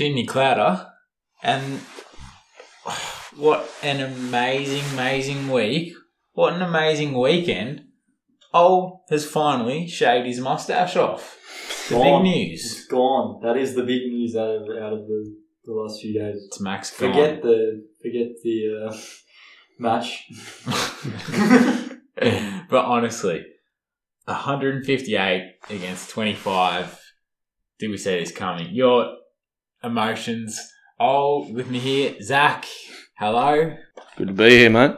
[0.00, 0.86] Sydney Clouder,
[1.42, 1.80] and
[3.36, 5.92] what an amazing, amazing week!
[6.32, 7.82] What an amazing weekend!
[8.54, 11.36] Old has finally shaved his mustache off.
[11.90, 12.22] The Gone.
[12.22, 12.64] big news.
[12.64, 13.40] It's gone.
[13.42, 16.44] That is the big news out of out of the, the last few days.
[16.46, 17.12] It's Max gone.
[17.12, 18.96] Forget the forget the uh,
[19.78, 20.24] match.
[22.70, 23.44] but honestly,
[24.24, 26.98] 158 against 25.
[27.78, 28.74] Did we see this coming?
[28.74, 29.19] Your
[29.82, 30.72] emotions.
[30.98, 32.66] Oh, with me here, Zach.
[33.18, 33.76] Hello.
[34.16, 34.96] Good to be here, mate.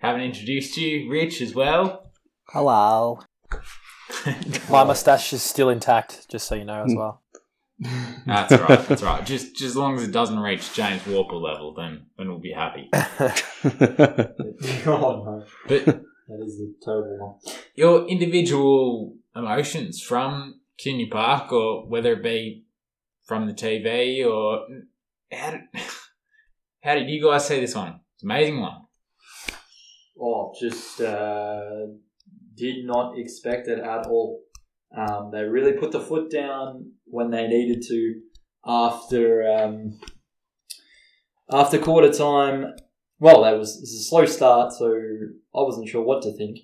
[0.00, 1.10] Haven't introduced you.
[1.10, 2.10] Rich as well.
[2.48, 3.20] Hello.
[4.70, 6.98] My mustache is still intact, just so you know as hmm.
[6.98, 7.22] well.
[8.26, 8.86] That's right.
[8.88, 9.24] That's right.
[9.26, 12.52] Just, just as long as it doesn't reach James Walker level, then then we'll be
[12.52, 12.88] happy.
[14.86, 17.54] oh no, But that is a terrible one.
[17.74, 22.64] your individual emotions from Kinney Park, or whether it be
[23.24, 24.66] from the TV, or
[25.32, 25.60] how did,
[26.82, 28.00] how did you guys see this one?
[28.14, 28.82] It's amazing one.
[30.20, 31.86] Oh, just uh,
[32.54, 34.42] did not expect it at all.
[34.96, 38.20] Um, they really put the foot down when they needed to
[38.66, 39.98] after um,
[41.50, 42.74] after quarter time.
[43.18, 46.58] Well, that was, was a slow start, so I wasn't sure what to think.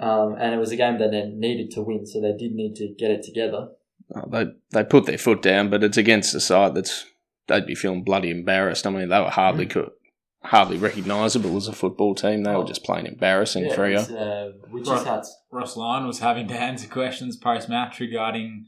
[0.00, 2.74] Um, and it was a game that they needed to win, so they did need
[2.76, 3.68] to get it together.
[4.14, 7.04] Oh, they they put their foot down, but it's against a side that's
[7.46, 8.86] they'd be feeling bloody embarrassed.
[8.86, 9.90] I mean, they were hardly co-
[10.42, 12.42] hardly recognisable as a football team.
[12.44, 13.98] They were just plain embarrassing for you.
[13.98, 15.06] it's, uh, witches' Right.
[15.06, 15.36] hats.
[15.52, 18.66] Ross Lyon was having to answer questions post match regarding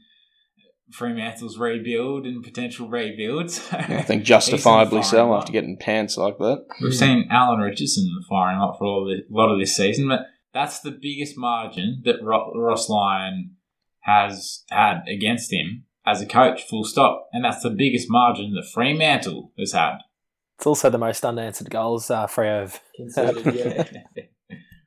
[0.91, 3.67] Fremantle's rebuild and potential rebuilds.
[3.73, 6.65] I think justifiably He's in the firing so after getting pants like that.
[6.81, 10.21] We've seen Alan Richardson firing up for all the, a lot of this season, but
[10.53, 13.55] that's the biggest margin that Ro- Ross Lyon
[14.03, 17.27] has had against him as a coach, full stop.
[17.31, 19.99] And that's the biggest margin that Fremantle has had.
[20.57, 22.81] It's also the most unanswered goals uh, Freo have.
[22.95, 24.25] Conceded, yeah.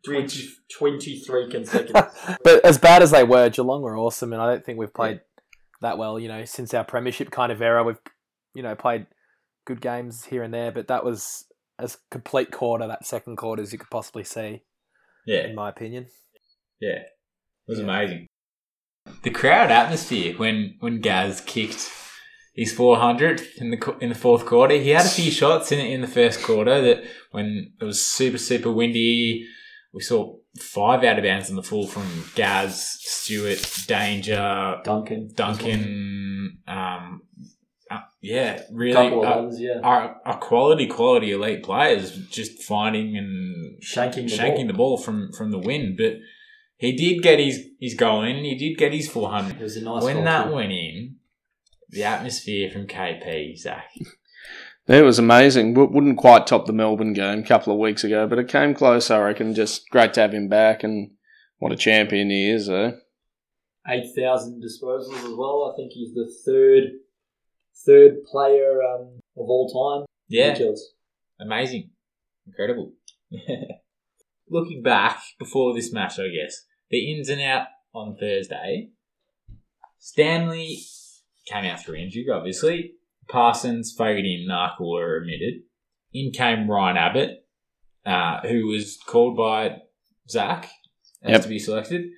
[0.04, 2.38] 20, 23 consecutive.
[2.44, 5.21] but as bad as they were, Geelong were awesome, and I don't think we've played
[5.83, 6.19] that well.
[6.19, 8.00] You know, since our premiership kind of era, we've
[8.54, 9.06] you know played
[9.66, 11.44] good games here and there, but that was
[11.78, 14.62] as complete quarter that second quarter as you could possibly see,
[15.27, 16.06] yeah, in my opinion.
[16.81, 17.00] yeah.
[17.69, 18.28] It was amazing.
[19.22, 21.91] The crowd atmosphere when, when Gaz kicked
[22.56, 24.75] his 400th in the in the fourth quarter.
[24.75, 28.39] He had a few shots in in the first quarter that when it was super
[28.39, 29.47] super windy,
[29.93, 35.31] we saw five out of bounds on the full from Gaz, Stewart, Danger, Duncan.
[35.34, 36.59] Duncan.
[36.66, 37.22] Um,
[37.91, 39.81] uh, yeah, really, uh, others, yeah.
[39.84, 44.66] are, are quality quality elite players just finding and Shanking the shanking ball.
[44.66, 46.15] the ball from from the wind, but.
[46.79, 48.45] He did get his, his goal in.
[48.45, 50.55] He did get his 400 It was a nice when goal that too.
[50.55, 51.17] went in,
[51.89, 53.91] the atmosphere from KP, Zach.
[54.89, 55.75] It was amazing.
[55.75, 58.75] W- Wouldn't quite top the Melbourne game a couple of weeks ago, but it came
[58.75, 59.55] close, I reckon.
[59.55, 61.13] Just great to have him back, and
[61.59, 62.93] what a champion he is, eh?
[63.89, 65.73] 8,000 disposals as well.
[65.73, 66.85] I think he's the third
[67.87, 69.69] third player um, of all
[70.01, 70.07] time.
[70.29, 70.59] Yeah,
[71.41, 71.91] amazing,
[72.47, 72.93] incredible.
[74.49, 78.91] Looking back before this match, I guess the ins and out on Thursday.
[79.99, 80.79] Stanley
[81.47, 82.93] came out through injury, obviously.
[83.29, 85.63] Parsons, Fogarty, and Narkle were omitted.
[86.13, 87.47] In came Ryan Abbott,
[88.05, 89.79] uh, who was called by
[90.29, 90.71] Zach
[91.23, 91.43] as Yep.
[91.43, 92.11] to be selected.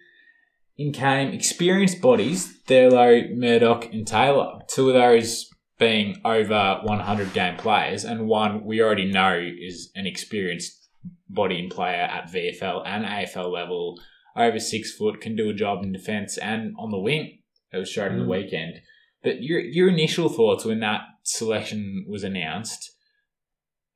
[0.77, 4.61] In came experienced bodies, Thurlow, Murdoch, and Taylor.
[4.69, 10.07] Two of those being over 100 game players, and one we already know is an
[10.07, 10.89] experienced
[11.29, 14.01] body and player at VFL and AFL level,
[14.39, 17.41] over six foot, can do a job in defence and on the wing.
[17.73, 18.31] It was shown in the Mm.
[18.45, 18.81] weekend.
[19.23, 22.93] But your your initial thoughts when that selection was announced,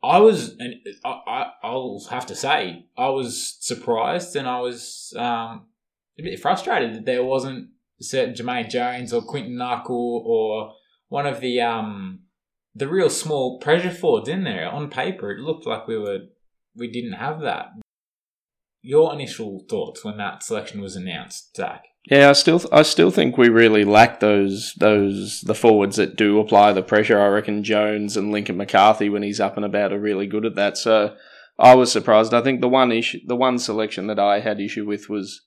[0.03, 0.75] I was, and
[1.05, 5.67] I, I, I'll have to say, I was surprised and I was um,
[6.19, 7.69] a bit frustrated that there wasn't
[8.01, 10.75] certain Jamaine Jones or Quinton Narkle or
[11.09, 12.21] one of the um
[12.75, 14.69] the real small pressure forwards in there.
[14.69, 16.21] On paper, it looked like we were
[16.75, 17.67] we didn't have that.
[18.83, 21.85] Your initial thoughts when that selection was announced, Zach?
[22.11, 26.41] Yeah, I still I still think we really lack those those the forwards that do
[26.41, 27.21] apply the pressure.
[27.21, 30.57] I reckon Jones and Lincoln McCarthy when he's up and about are really good at
[30.57, 30.77] that.
[30.77, 31.15] So
[31.59, 32.35] I was surprised.
[32.35, 35.43] I think the one issue the one selection that I had issue with was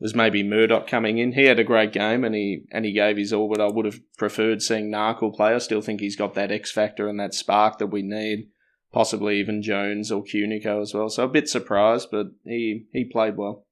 [0.00, 1.32] was maybe Murdoch coming in.
[1.32, 3.84] He had a great game and he and he gave his all, but I would
[3.84, 5.54] have preferred seeing Narkle play.
[5.54, 8.48] I still think he's got that X factor and that spark that we need.
[8.92, 11.08] Possibly even Jones or Cunico as well.
[11.08, 13.64] So a bit surprised, but he he played well.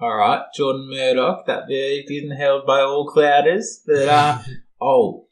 [0.00, 4.38] All right, Jordan Murdoch, that verdict isn't held by all clouders, but uh,
[4.80, 5.28] oh,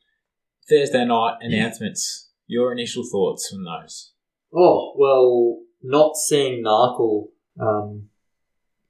[0.69, 2.31] Thursday night announcements.
[2.47, 4.13] Your initial thoughts on those?
[4.55, 7.29] Oh well, not seeing Narkle
[7.61, 8.09] um,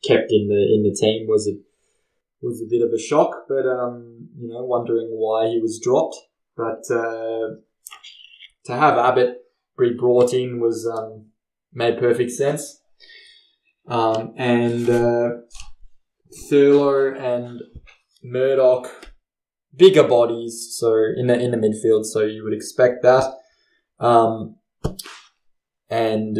[0.04, 1.58] kept in the in the team was a
[2.42, 6.16] was a bit of a shock, but um, you know, wondering why he was dropped.
[6.56, 7.56] But uh,
[8.64, 9.38] to have Abbott
[9.78, 11.26] be brought in was um,
[11.72, 12.80] made perfect sense.
[13.88, 15.28] Um, and uh,
[16.48, 17.60] Thurlow and
[18.22, 18.88] Murdoch,
[19.74, 23.24] bigger bodies, so in the in the midfield, so you would expect that.
[23.98, 24.56] Um,
[25.90, 26.38] and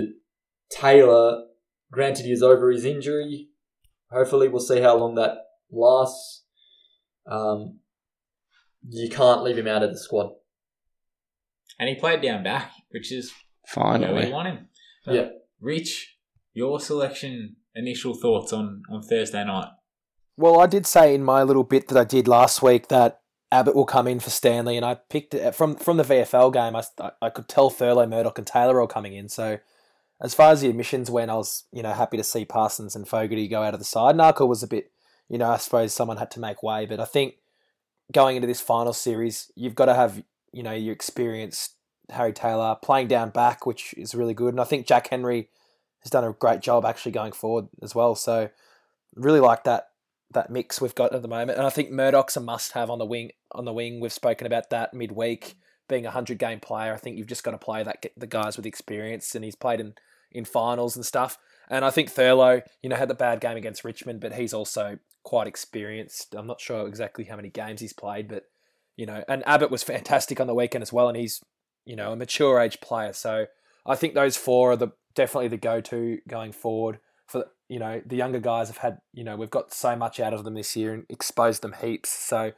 [0.71, 1.43] Taylor,
[1.91, 3.49] granted he is over his injury.
[4.11, 5.39] Hopefully, we'll see how long that
[5.71, 6.45] lasts.
[7.27, 7.81] Um,
[8.89, 10.33] you can't leave him out of the squad.
[11.83, 13.33] And he played down back, which is
[13.75, 14.69] where we want him.
[15.05, 15.31] Yeah.
[15.61, 16.17] Rich,
[16.55, 19.67] your selection, initial thoughts on, on Thursday night?
[20.37, 23.75] Well, I did say in my little bit that I did last week that Abbott
[23.75, 26.77] will come in for Stanley, and I picked it from from the VFL game.
[26.77, 29.29] I, I could tell Thurlow, Murdoch, and Taylor all coming in.
[29.29, 29.59] So,
[30.21, 33.09] as far as the admissions went, I was you know happy to see Parsons and
[33.09, 34.15] Fogarty go out of the side.
[34.15, 34.93] Narkle was a bit,
[35.29, 37.35] you know, I suppose someone had to make way, but I think
[38.13, 41.75] going into this final series, you've got to have you know your experienced
[42.11, 45.49] Harry Taylor playing down back, which is really good, and I think Jack Henry
[46.03, 48.15] has done a great job actually going forward as well.
[48.15, 48.51] So,
[49.15, 49.89] really like that
[50.33, 51.59] that mix we've got at the moment.
[51.59, 54.01] And I think Murdoch's a must have on the wing on the wing.
[54.01, 55.57] We've spoken about that midweek
[55.89, 56.95] being a hundred game player.
[56.95, 59.81] I think you've just got to play that the guys with experience, and he's played
[59.81, 59.95] in
[60.31, 61.39] in finals and stuff.
[61.69, 64.99] And I think Thurlow, you know, had the bad game against Richmond, but he's also
[65.23, 66.35] quite experienced.
[66.35, 68.45] I'm not sure exactly how many games he's played, but
[68.97, 71.41] you know, and Abbott was fantastic on the weekend as well, and he's
[71.85, 73.13] you know a mature age player.
[73.13, 73.47] So
[73.87, 78.01] I think those four are the definitely the go to going forward for you know
[78.07, 80.75] the younger guys have had you know we've got so much out of them this
[80.77, 82.53] year and exposed them heaps so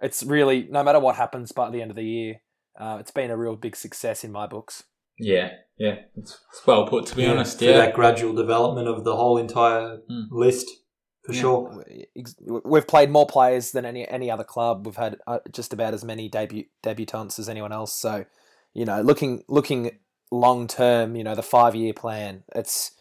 [0.00, 2.40] it's really no matter what happens by the end of the year
[2.78, 4.84] uh, it's been a real big success in my books
[5.18, 5.96] Yeah, yeah.
[6.16, 7.60] It's, it's well put, to be honest.
[7.62, 7.76] Yeah.
[7.78, 10.26] that gradual development of the whole entire Mm.
[10.30, 10.66] list,
[11.30, 11.40] for Yeah.
[11.40, 11.84] sure.
[12.16, 15.94] Ex- we've played more players than any any other club we've had uh, just about
[15.94, 18.24] as many debut debutants as anyone else so
[18.74, 19.98] you know looking looking
[20.30, 22.92] long term you know the five year plan it's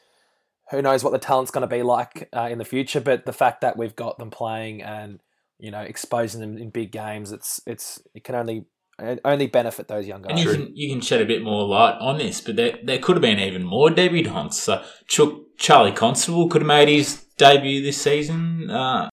[0.72, 3.34] who knows what the talent's going to be like uh, in the future but the
[3.34, 5.20] fact that we've got them playing and
[5.60, 8.66] you know exposing them in big games it's it's it can only
[9.02, 10.32] it only benefit those young guys.
[10.32, 13.00] And you can you can shed a bit more light on this, but there, there
[13.00, 14.54] could have been even more debutants.
[14.56, 18.70] So Chuck, Charlie Constable could have made his debut this season.
[18.70, 19.10] Uh,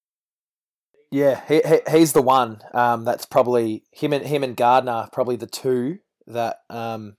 [1.10, 2.60] Yeah, he, he he's the one.
[2.74, 7.16] Um, that's probably him and him and Gardner, probably the two that, um,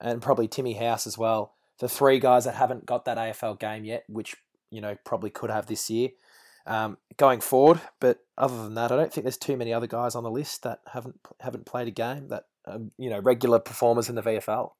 [0.00, 1.54] and probably Timmy House as well.
[1.78, 4.34] The three guys that haven't got that AFL game yet, which
[4.70, 6.08] you know probably could have this year,
[6.66, 7.80] um, going forward.
[8.00, 10.62] But other than that, I don't think there's too many other guys on the list
[10.62, 14.70] that haven't haven't played a game that um, you know regular performers in the VFL.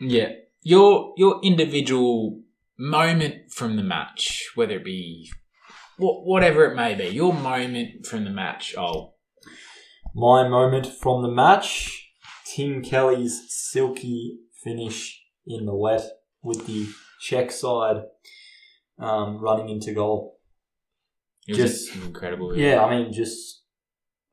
[0.00, 0.30] yeah,
[0.62, 2.40] your your individual
[2.78, 5.30] moment from the match, whether it be
[5.98, 8.74] wha- whatever it may be, your moment from the match.
[8.76, 9.14] Oh,
[10.14, 12.02] My moment from the match
[12.54, 16.02] Tim Kelly's silky finish in the wet
[16.42, 16.86] with the
[17.20, 18.02] check side
[18.98, 20.38] um, running into goal.
[21.46, 22.56] it was Just- incredible.
[22.56, 23.62] Yeah, I mean, just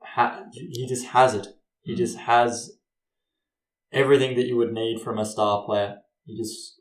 [0.02, 1.48] ha- he just has it.
[1.82, 1.98] He Mm.
[1.98, 2.78] just has
[3.92, 5.98] everything that you would need from a star player.
[6.26, 6.80] He just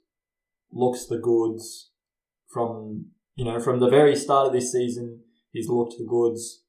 [0.73, 1.91] looks the goods
[2.53, 5.21] from you know from the very start of this season.
[5.53, 6.63] He's looked the goods.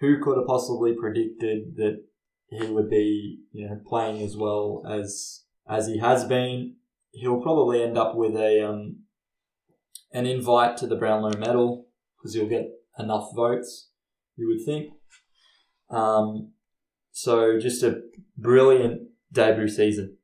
[0.00, 2.04] Who could have possibly predicted that
[2.48, 6.76] he would be you know playing as well as as he has been?
[7.12, 9.00] He'll probably end up with a um,
[10.12, 11.86] an invite to the Brownlow Medal
[12.16, 13.90] because he'll get enough votes.
[14.36, 14.92] You would think.
[15.90, 16.52] Um,
[17.12, 18.00] so just a
[18.36, 20.16] brilliant debut season.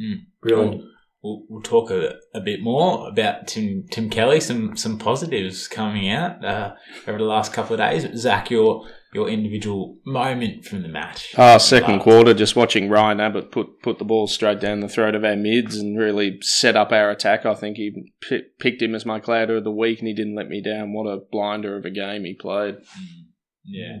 [0.00, 0.26] Mm.
[0.40, 0.82] Brilliant.
[1.22, 4.40] We'll, we'll talk a, a bit more about Tim Tim Kelly.
[4.40, 6.74] Some some positives coming out uh,
[7.06, 8.04] over the last couple of days.
[8.18, 11.32] Zach, your your individual moment from the match.
[11.38, 12.02] Oh, second Love.
[12.02, 15.36] quarter, just watching Ryan Abbott put put the ball straight down the throat of our
[15.36, 17.46] mids and really set up our attack.
[17.46, 20.34] I think he p- picked him as my clouder of the week, and he didn't
[20.34, 20.92] let me down.
[20.92, 22.74] What a blinder of a game he played.
[22.74, 23.26] Mm.
[23.64, 23.98] Yeah.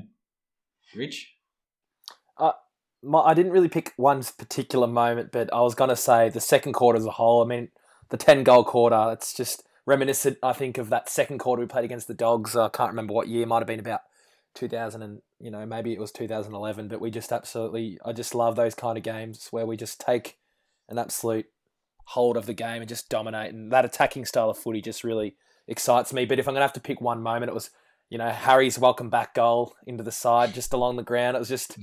[0.96, 1.28] Rich.
[3.02, 6.40] My, I didn't really pick one particular moment, but I was going to say the
[6.40, 7.42] second quarter as a whole.
[7.42, 7.68] I mean,
[8.10, 11.84] the 10 goal quarter, it's just reminiscent, I think, of that second quarter we played
[11.84, 12.56] against the Dogs.
[12.56, 14.02] I can't remember what year, might have been about
[14.54, 18.54] 2000 and, you know, maybe it was 2011, but we just absolutely, I just love
[18.54, 20.38] those kind of games where we just take
[20.88, 21.46] an absolute
[22.04, 23.52] hold of the game and just dominate.
[23.52, 26.24] And that attacking style of footy just really excites me.
[26.24, 27.70] But if I'm going to have to pick one moment, it was,
[28.12, 31.34] you know Harry's welcome back goal into the side, just along the ground.
[31.34, 31.78] It was just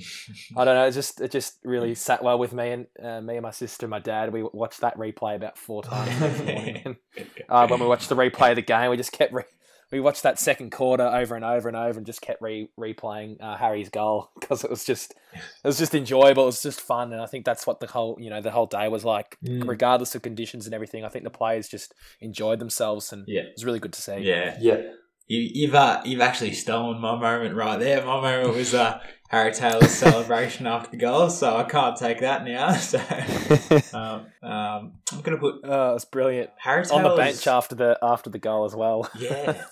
[0.56, 3.36] I don't know, it just it just really sat well with me and uh, me
[3.38, 4.32] and my sister and my dad.
[4.32, 6.98] We watched that replay about four times morning.
[7.50, 9.44] Uh, when we watched the replay of the game, we just kept re-
[9.92, 13.38] we watched that second quarter over and over and over and just kept re- replaying
[13.42, 16.44] uh, Harry's goal because it was just it was just enjoyable.
[16.44, 18.68] It was just fun, and I think that's what the whole you know the whole
[18.68, 19.36] day was like.
[19.44, 19.68] Mm.
[19.68, 23.42] Regardless of conditions and everything, I think the players just enjoyed themselves, and Yeah.
[23.42, 24.18] it was really good to see.
[24.20, 24.56] Yeah.
[24.62, 24.82] Yeah.
[25.30, 28.04] You, you've uh, you've actually stolen my moment right there.
[28.04, 32.44] My moment was uh, Harry Taylor's celebration after the goal, so I can't take that
[32.44, 32.74] now.
[32.80, 32.98] So
[33.98, 38.00] um, um, I'm gonna put oh, it's brilliant Harry Taylor's on the bench after the
[38.02, 39.08] after the goal as well.
[39.20, 39.66] Yeah,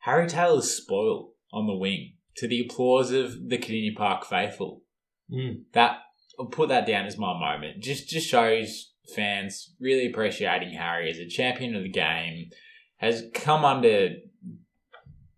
[0.00, 4.82] Harry Taylor's spoiled on the wing to the applause of the Kardinia Park faithful.
[5.30, 5.64] Mm.
[5.74, 5.98] That
[6.40, 7.82] I'll put that down as my moment.
[7.82, 12.48] Just just shows fans really appreciating Harry as a champion of the game.
[12.96, 14.08] Has come under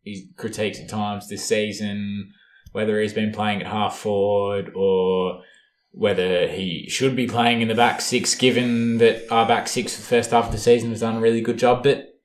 [0.08, 2.32] his critiques at times this season,
[2.72, 5.42] whether he's been playing at half forward or
[5.90, 10.00] whether he should be playing in the back six, given that our back six for
[10.00, 11.82] the first half of the season has done a really good job.
[11.82, 12.20] But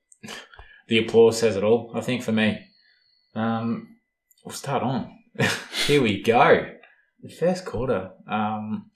[0.88, 2.60] the applause says it all, I think, for me.
[3.34, 3.96] Um,
[4.44, 5.18] we'll start on.
[5.86, 6.66] Here we go.
[7.22, 8.12] The first quarter.
[8.28, 8.90] Um,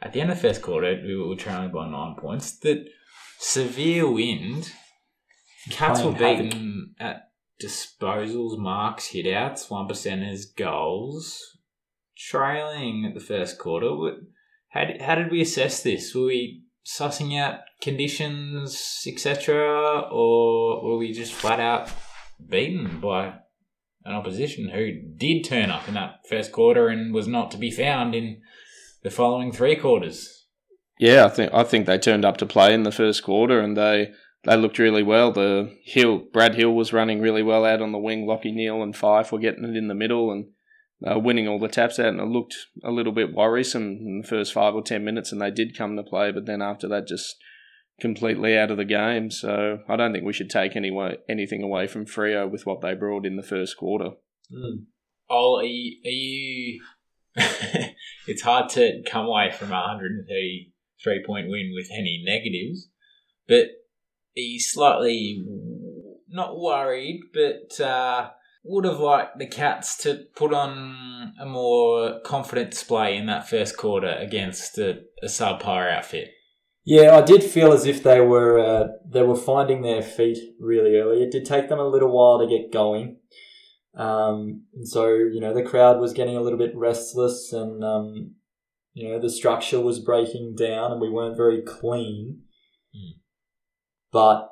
[0.00, 2.58] at the end of the first quarter, we were trailing by nine points.
[2.60, 2.86] That
[3.38, 4.72] severe wind.
[5.70, 7.29] Cats were beaten at
[7.62, 11.58] disposals, marks, hitouts, one percenters, goals.
[12.16, 13.88] Trailing at the first quarter.
[14.68, 16.14] How did, how did we assess this?
[16.14, 21.90] Were we sussing out conditions, etc., or were we just flat out
[22.48, 23.34] beaten by
[24.04, 27.70] an opposition who did turn up in that first quarter and was not to be
[27.70, 28.40] found in
[29.02, 30.46] the following three quarters?
[30.98, 33.76] Yeah, I think I think they turned up to play in the first quarter, and
[33.76, 34.10] they
[34.44, 35.32] they looked really well.
[35.32, 38.26] The Hill Brad Hill was running really well out on the wing.
[38.26, 40.46] Lachie Neale and Fyfe were getting it in the middle and
[41.06, 44.28] uh, winning all the taps out, and it looked a little bit worrisome in the
[44.28, 45.32] first five or ten minutes.
[45.32, 47.36] And they did come to play, but then after that, just
[48.00, 49.30] completely out of the game.
[49.30, 52.80] So I don't think we should take any way, anything away from Freo with what
[52.80, 54.10] they brought in the first quarter.
[54.52, 54.84] Mm.
[55.28, 56.00] Oh, are you?
[56.04, 56.80] Are you
[58.26, 62.88] it's hard to come away from a 133 point win with any negatives,
[63.46, 63.66] but
[64.34, 65.44] you slightly
[66.28, 68.30] not worried, but uh,
[68.64, 73.76] would have liked the Cats to put on a more confident display in that first
[73.76, 76.30] quarter against a, a subpar outfit?
[76.84, 80.96] Yeah, I did feel as if they were uh, they were finding their feet really
[80.96, 81.22] early.
[81.22, 83.18] It did take them a little while to get going,
[83.94, 88.34] um, and so you know the crowd was getting a little bit restless, and um,
[88.94, 92.42] you know the structure was breaking down, and we weren't very clean.
[92.96, 93.19] Mm.
[94.12, 94.50] But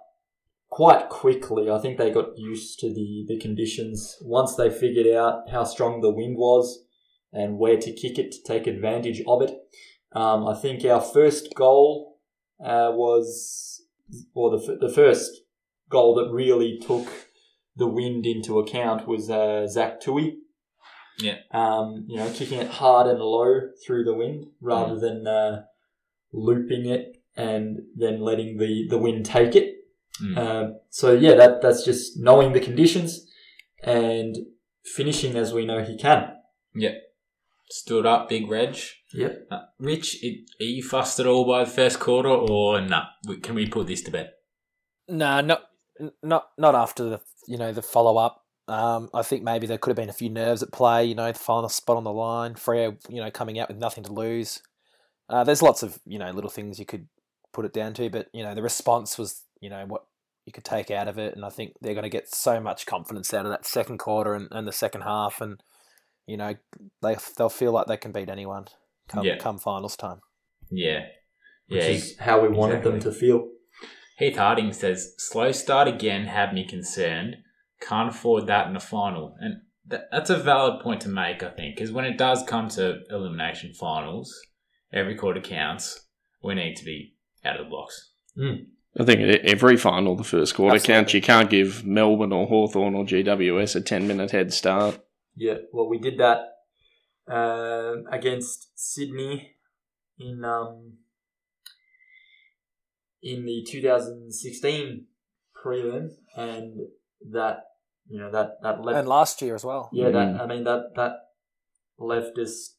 [0.69, 4.17] quite quickly, I think they got used to the the conditions.
[4.23, 6.85] Once they figured out how strong the wind was
[7.33, 9.51] and where to kick it to take advantage of it.
[10.13, 12.19] Um, I think our first goal
[12.61, 13.83] uh, was,
[14.35, 15.43] or the, the first
[15.91, 17.07] goal that really took
[17.77, 20.37] the wind into account was uh, Zach Tuohy.
[21.19, 21.37] Yeah.
[21.51, 25.65] Um, you know, kicking it hard and low through the wind rather than uh,
[26.33, 29.77] looping it and then letting the, the wind take it.
[30.23, 30.37] Mm.
[30.37, 33.31] Um, so yeah, that that's just knowing the conditions
[33.83, 34.37] and
[34.85, 36.33] finishing as we know he can.
[36.75, 36.95] Yeah.
[37.71, 38.77] Stood up, big Reg.
[39.15, 39.47] Yep.
[39.51, 43.05] Uh, Rich, it, are you fussed at all by the first quarter, or nah?
[43.43, 44.33] Can we put this to bed?
[45.07, 45.63] Nah, not
[46.23, 48.45] not not after the you know the follow up.
[48.67, 51.05] Um, I think maybe there could have been a few nerves at play.
[51.05, 54.05] You know, the final spot on the line, Freo, you know, coming out with nothing
[54.05, 54.63] to lose.
[55.29, 57.07] Uh, there's lots of you know little things you could
[57.59, 60.05] put it down to, but you know the response was you know what
[60.47, 62.87] you could take out of it, and I think they're going to get so much
[62.87, 65.61] confidence out of that second quarter and, and the second half, and
[66.25, 66.55] you know
[67.03, 68.67] they they'll feel like they can beat anyone
[69.09, 69.39] come Yeah.
[69.39, 70.21] come finals time.
[70.71, 71.07] Yeah,
[71.67, 71.91] Which yeah.
[71.91, 73.49] is how we wanted them to feel.
[74.19, 77.39] Heath Harding says, "Slow start again had me concerned.
[77.81, 81.51] Can't afford that in the final." And that, that's a valid point to make, I
[81.51, 84.33] think, because when it does come to elimination finals,
[84.93, 86.05] every quarter counts.
[86.41, 88.11] We need to be out of the blocks.
[88.99, 90.95] I think every final, the first quarter Absolutely.
[91.01, 91.15] counts.
[91.15, 95.01] You can't give Melbourne or Hawthorn or GWS a 10 minute head start.
[95.37, 96.39] Yeah, well, we did that
[97.31, 99.55] um against Sydney
[100.19, 100.95] in um,
[103.23, 105.07] in the 2016
[105.63, 106.79] prelim, and
[107.33, 107.65] that
[108.09, 109.91] you know that that left And last year as well.
[109.93, 110.41] yeah that Mm.
[110.41, 111.13] I mean that that
[111.99, 112.77] left us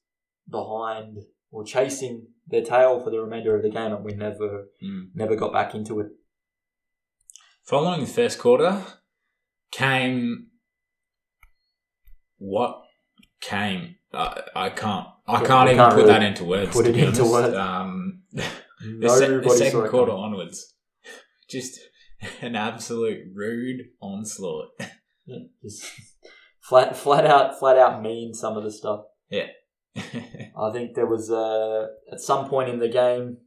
[0.50, 1.20] behind
[1.52, 5.10] or chasing their tail for the remainder of the game, and we never Mm.
[5.16, 6.08] never got back into it.
[7.64, 8.84] Following the first quarter
[9.72, 10.48] came
[12.38, 12.82] what
[13.42, 16.72] came, I, I can't, I Yeah, can't even can't put really that into words.
[16.72, 17.56] put it into words.
[17.56, 20.24] Um, the, se- the second quarter coming.
[20.26, 20.74] onwards,
[21.50, 21.80] just
[22.42, 24.70] an absolute rude onslaught.
[25.26, 25.86] Yeah, just
[26.62, 29.02] flat, flat out, flat out mean some of the stuff.
[29.98, 33.38] I think there was uh, at some point in the game,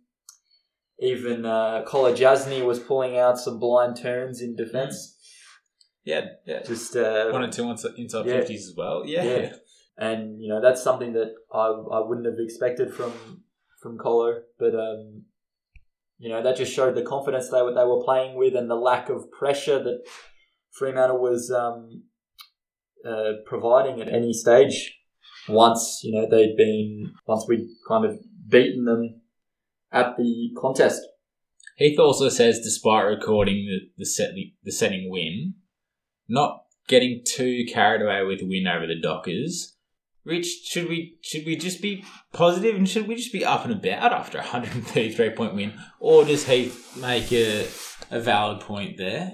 [0.99, 5.17] even uh, Kolodjashnij was pulling out some blind turns in defence.
[6.05, 6.63] yeah, yeah.
[6.63, 8.41] Just uh, One or two inside, Yeah.
[8.41, 9.03] 50s as well.
[9.07, 9.25] Yeah.
[9.25, 9.53] Yeah.
[9.99, 11.67] and you know that's something that I
[11.99, 13.13] I wouldn't have expected from
[13.81, 15.25] from Colo, but um,
[16.19, 18.75] you know that just showed the confidence they were they were playing with and the
[18.91, 20.03] lack of pressure that
[20.71, 22.05] Fremantle was um,
[23.07, 24.99] uh, providing at any stage.
[25.49, 28.19] Once you know they'd been once we'd kind of
[28.49, 29.21] beaten them
[29.93, 31.03] at the contest.
[31.77, 35.55] Heath also says, despite recording the, the, set, the, the setting win,
[36.29, 39.77] not getting too carried away with the win over the Dockers.
[40.25, 43.73] Rich, should we should we just be positive and should we just be up and
[43.73, 47.63] about after a 133 point win, or does Heath make a,
[48.09, 49.33] a valid point there?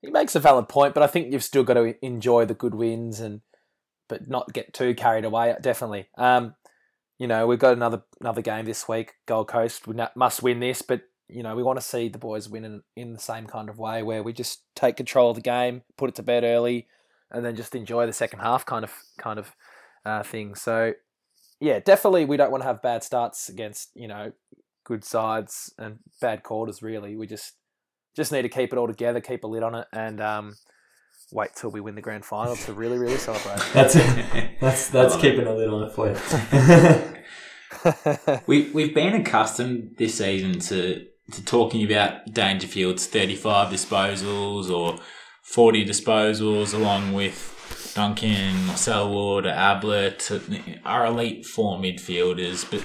[0.00, 2.74] He makes a valid point, but I think you've still got to enjoy the good
[2.74, 3.40] wins and
[4.12, 5.56] but not get too carried away.
[5.62, 6.06] Definitely.
[6.18, 6.54] Um,
[7.18, 9.14] you know, we've got another another game this week.
[9.24, 12.46] Gold Coast we must win this, but you know we want to see the boys
[12.46, 15.40] win in, in the same kind of way where we just take control of the
[15.40, 16.88] game, put it to bed early,
[17.30, 19.56] and then just enjoy the second half kind of kind of
[20.04, 20.54] uh, thing.
[20.54, 20.92] So
[21.58, 24.32] yeah, definitely we don't want to have bad starts against you know
[24.84, 26.82] good sides and bad quarters.
[26.82, 27.54] Really, we just
[28.14, 30.56] just need to keep it all together, keep a lid on it, and um,
[31.32, 33.58] wait till we win the grand final to really, really celebrate.
[33.72, 37.18] That's that's that's I love keeping a lid on it for you.
[38.46, 44.98] We we've been accustomed this season to to talking about Dangerfield's thirty five disposals or
[45.42, 50.30] forty disposals, along with Duncan, Selwood, Ablett,
[50.84, 52.70] our elite four midfielders.
[52.70, 52.84] But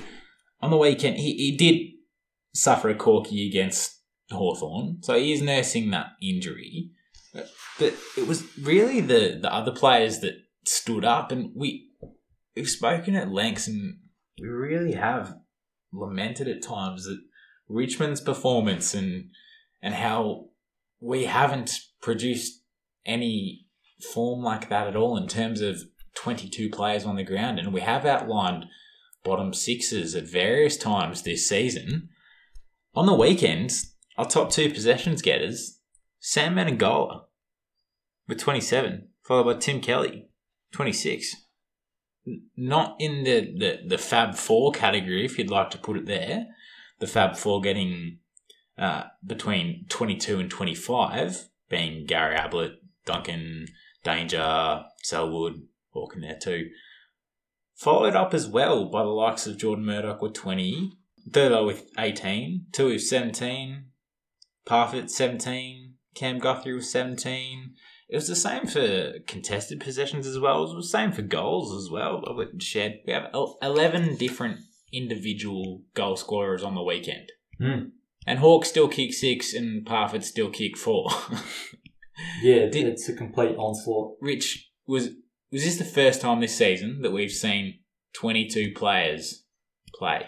[0.62, 1.94] on the weekend, he, he did
[2.54, 6.92] suffer a corky against Hawthorn, so he is nursing that injury.
[7.80, 10.34] But it was really the the other players that
[10.66, 11.88] stood up, and we
[12.58, 13.98] we've spoken at length and
[14.42, 15.36] we really have
[15.94, 17.20] lamented at times that
[17.70, 19.30] Richmond's performance and
[19.82, 20.46] and how
[21.00, 21.72] we haven't
[22.02, 22.64] produced
[23.06, 23.66] any
[24.14, 25.82] form like that at all in terms of
[26.16, 28.66] 22 players on the ground and we have outlined
[29.24, 32.10] bottom sixes at various times this season.
[32.96, 35.80] On the weekends our top two possessions getters
[36.20, 37.22] Sam Menegola
[38.28, 40.30] with 27 followed by Tim Kelly
[40.72, 41.36] 26
[42.56, 46.48] not in the, the, the Fab Four category, if you'd like to put it there.
[47.00, 48.20] The Fab Four getting
[48.78, 52.74] uh, between 22 and 25, being Gary Ablett,
[53.06, 53.68] Duncan,
[54.04, 56.70] Danger, Selwood, Hawk in there too.
[57.76, 60.94] Followed up as well by the likes of Jordan Murdoch with 20,
[61.32, 63.86] Thurlow with 18, two with 17,
[64.66, 67.76] Parfitt 17, Cam Guthrie with 17,
[68.10, 70.64] it was the same for contested possessions as well.
[70.64, 72.24] It was the same for goals as well.
[72.60, 73.02] Shed.
[73.06, 73.30] We have
[73.62, 74.60] eleven different
[74.94, 77.90] individual goal scorers on the weekend, Hmm.
[78.26, 81.10] and Hawk still kick six, and Parfitt still kick four.
[82.42, 84.18] Yeah, Did- it's a complete onslaught.
[84.22, 85.10] Rich was
[85.52, 87.80] was this the first time this season that we've seen
[88.14, 89.44] twenty two players
[89.94, 90.28] play?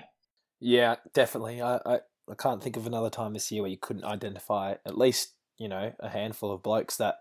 [0.59, 1.61] yeah, definitely.
[1.61, 1.95] I, I
[2.29, 5.67] I can't think of another time this year where you couldn't identify at least you
[5.67, 7.15] know a handful of blokes that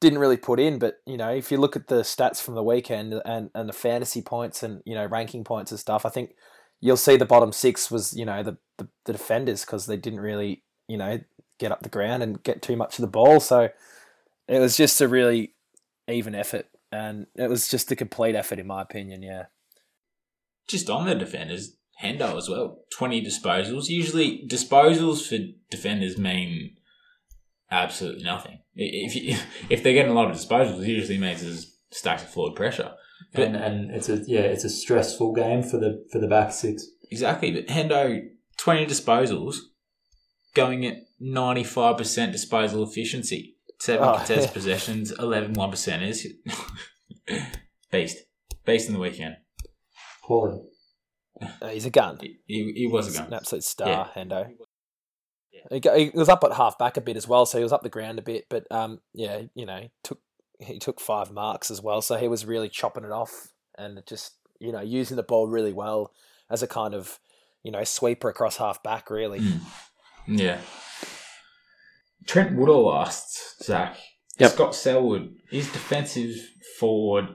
[0.00, 0.78] didn't really put in.
[0.78, 3.72] But you know, if you look at the stats from the weekend and and the
[3.72, 6.34] fantasy points and you know ranking points and stuff, I think
[6.80, 10.20] you'll see the bottom six was you know the the, the defenders because they didn't
[10.20, 11.20] really you know
[11.58, 13.40] get up the ground and get too much of the ball.
[13.40, 13.68] So
[14.46, 15.54] it was just a really
[16.08, 19.22] even effort, and it was just a complete effort in my opinion.
[19.22, 19.46] Yeah.
[20.68, 22.80] Just on the defenders, Hendo as well.
[22.92, 23.88] Twenty disposals.
[23.88, 25.38] Usually, disposals for
[25.70, 26.76] defenders mean
[27.70, 28.60] absolutely nothing.
[28.74, 29.36] If you,
[29.70, 32.92] if they're getting a lot of disposals, it usually means there's stacks of forward pressure.
[33.34, 36.52] But and and it's a yeah, it's a stressful game for the for the back
[36.52, 36.86] six.
[37.10, 38.20] exactly, but Hendo
[38.56, 39.56] twenty disposals,
[40.54, 43.56] going at ninety five percent disposal efficiency.
[43.80, 44.52] Seven Oh, contested yeah.
[44.52, 46.24] possessions, 11 one percenters.
[47.92, 48.16] Beast,
[48.66, 49.36] beast in the weekend.
[50.22, 50.62] Quality.
[51.62, 52.18] Uh, he's a gun.
[52.20, 53.28] He, he, he was a gun.
[53.28, 54.24] an absolute star, Yeah.
[54.24, 54.48] Hendo.
[55.70, 55.94] Yeah.
[55.96, 57.82] He, he was up at half back a bit as well, so he was up
[57.82, 58.46] the ground a bit.
[58.48, 60.20] But um, yeah, you know, he took
[60.60, 64.34] he took five marks as well, so he was really chopping it off and just
[64.58, 66.12] you know using the ball really well
[66.50, 67.18] as a kind of
[67.62, 69.10] you know sweeper across half back.
[69.10, 69.60] Really, Mm.
[70.26, 70.60] Yeah.
[72.26, 73.96] Trent Woodall asked Zach
[74.38, 74.52] Yep.
[74.52, 76.36] Scott Selwood is defensive
[76.78, 77.26] forward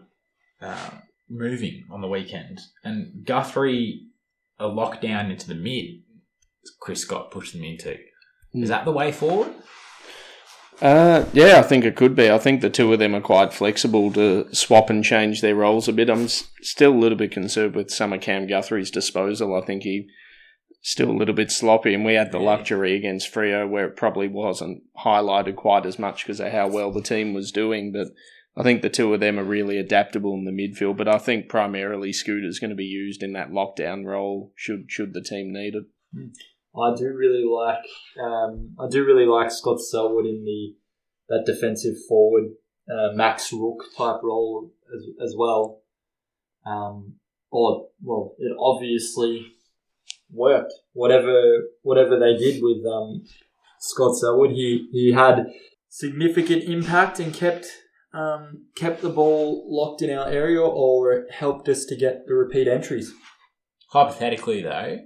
[0.62, 0.92] uh,
[1.30, 4.08] moving on the weekend, and Guthrie
[4.60, 6.02] a lockdown into the mid.
[6.80, 7.98] Chris Scott pushed them into.
[8.54, 9.54] Is that the way forward?
[10.82, 12.30] Uh, yeah, I think it could be.
[12.30, 15.88] I think the two of them are quite flexible to swap and change their roles
[15.88, 16.10] a bit.
[16.10, 19.56] I'm s- still a little bit concerned with some of Cam Guthrie's disposal.
[19.56, 20.08] I think he
[20.82, 24.28] still a little bit sloppy, and we had the luxury against Freo where it probably
[24.28, 27.94] wasn't highlighted quite as much because of how well the team was doing.
[27.94, 28.08] But
[28.58, 30.98] I think the two of them are really adaptable in the midfield.
[30.98, 35.14] But I think primarily Scooter's going to be used in that lockdown role should should
[35.14, 35.86] the team need it.
[36.76, 37.86] I do really like
[38.24, 40.76] um, I do really like Scott Selwood in the
[41.30, 42.52] that defensive forward
[42.90, 45.82] uh, Max Rooke type role as, as well.
[46.66, 47.16] Um,
[47.52, 49.54] or well, it obviously
[50.32, 50.74] worked.
[50.94, 51.42] Whatever
[51.84, 53.24] whatever they did with um,
[53.80, 55.48] Scott Selwood, he he had
[55.90, 57.68] significant impact and kept
[58.14, 62.68] um, kept the ball locked in our area or helped us to get the repeat
[62.68, 63.14] entries.
[63.90, 64.98] Hypothetically, though,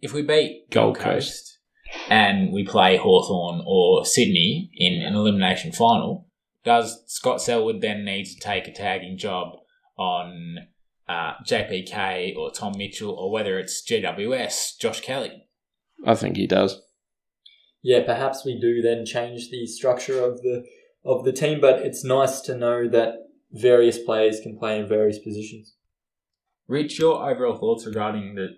[0.00, 1.58] if we beat Gold Gold Coast
[2.08, 6.26] and we play Hawthorn or Sydney in an elimination final,
[6.64, 9.56] does Scott Selwood then need to take a tagging job
[9.96, 10.56] on
[11.08, 15.46] uh, JPK or Tom Mitchell or whether it's GWS, Josh Kelly?
[16.06, 16.80] I think he does.
[17.82, 20.64] yeah, perhaps we do then change the structure of the
[21.04, 23.14] of the team, but it's nice to know that
[23.52, 25.74] various players can play in various positions.
[26.68, 28.48] Rich, your overall thoughts regarding the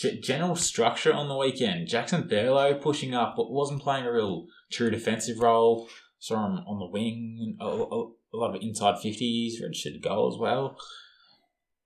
[0.00, 1.88] g- general structure on the weekend?
[1.88, 5.88] Jackson Thurlow pushing up, but wasn't playing a real true defensive role.
[6.18, 10.38] Saw him on the wing, a, a, a lot of inside 50s, registered goal as
[10.38, 10.76] well.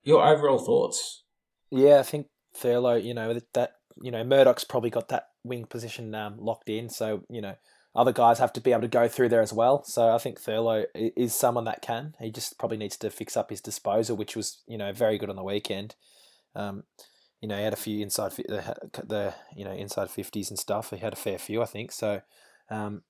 [0.03, 1.25] Your overall thoughts?
[1.71, 3.73] Yeah, I think Thurlow, you know, that- that
[4.03, 7.55] you know, Murdoch's probably got that wing position um, locked in, so you know,
[7.95, 9.85] other guys have to be able to go through there as well.
[9.85, 12.15] So I think Thurlow is someone that can.
[12.21, 15.31] He just probably needs to fix up his disposal, which was you know very good
[15.31, 15.95] on the weekend.
[16.57, 16.83] Um,
[17.45, 18.75] you know, he had a few inside the,
[19.07, 20.89] the you know inside fifties and stuff.
[20.89, 21.93] He had a fair few, I think.
[21.93, 22.23] So,
[22.71, 23.03] um,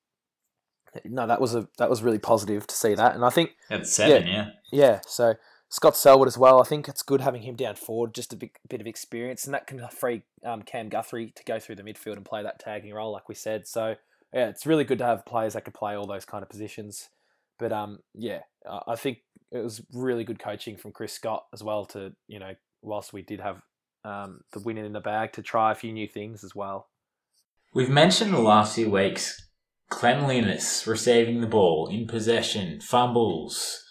[1.04, 3.86] no, that was a that was really positive to see that, and I think At
[3.86, 4.48] seven, yeah.
[4.72, 5.34] yeah, so
[5.68, 6.60] Scott Selwood as well.
[6.60, 9.54] I think it's good having him down forward, just a bit, bit of experience, and
[9.54, 12.92] that can free um, Cam Guthrie to go through the midfield and play that tagging
[12.92, 13.68] role, like we said.
[13.68, 13.94] So
[14.32, 17.08] yeah, it's really good to have players that can play all those kind of positions.
[17.56, 18.40] But um, yeah,
[18.88, 19.18] I think
[19.52, 21.84] it was really good coaching from Chris Scott as well.
[21.86, 23.62] To you know, whilst we did have
[24.04, 26.88] um, the winning in the bag, to try a few new things as well.
[27.72, 29.40] We've mentioned the last few weeks
[29.88, 33.82] cleanliness, receiving the ball, in possession, fumbles,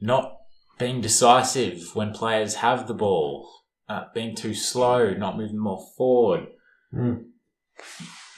[0.00, 0.36] not
[0.78, 3.48] being decisive when players have the ball,
[3.88, 6.46] uh, being too slow, not moving more forward.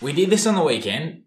[0.03, 1.23] We did this on the weekend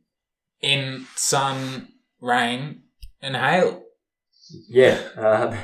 [0.61, 1.89] in sun,
[2.21, 2.83] rain,
[3.21, 3.83] and hail.
[4.67, 5.57] Yeah, um,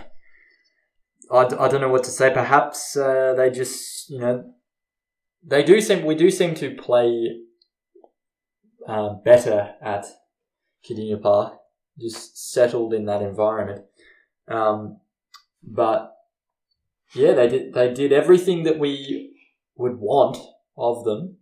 [1.31, 2.31] I, d- I don't know what to say.
[2.33, 4.53] Perhaps uh, they just you know
[5.43, 7.38] they do seem we do seem to play
[8.88, 10.05] uh, better at
[10.88, 11.53] Kardinia Park,
[11.99, 13.85] just settled in that environment.
[14.47, 14.99] Um,
[15.63, 16.13] but
[17.13, 19.33] yeah, they did they did everything that we
[19.75, 20.38] would want
[20.77, 21.38] of them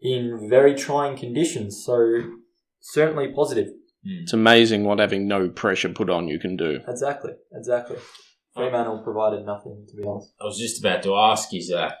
[0.00, 1.82] in very trying conditions.
[1.84, 2.20] So
[2.80, 3.68] certainly positive.
[4.04, 6.78] It's amazing what having no pressure put on you can do.
[6.86, 7.96] Exactly, exactly.
[8.56, 10.32] Fremantle provided nothing, to be honest.
[10.40, 11.92] I was just about to ask you, Zach,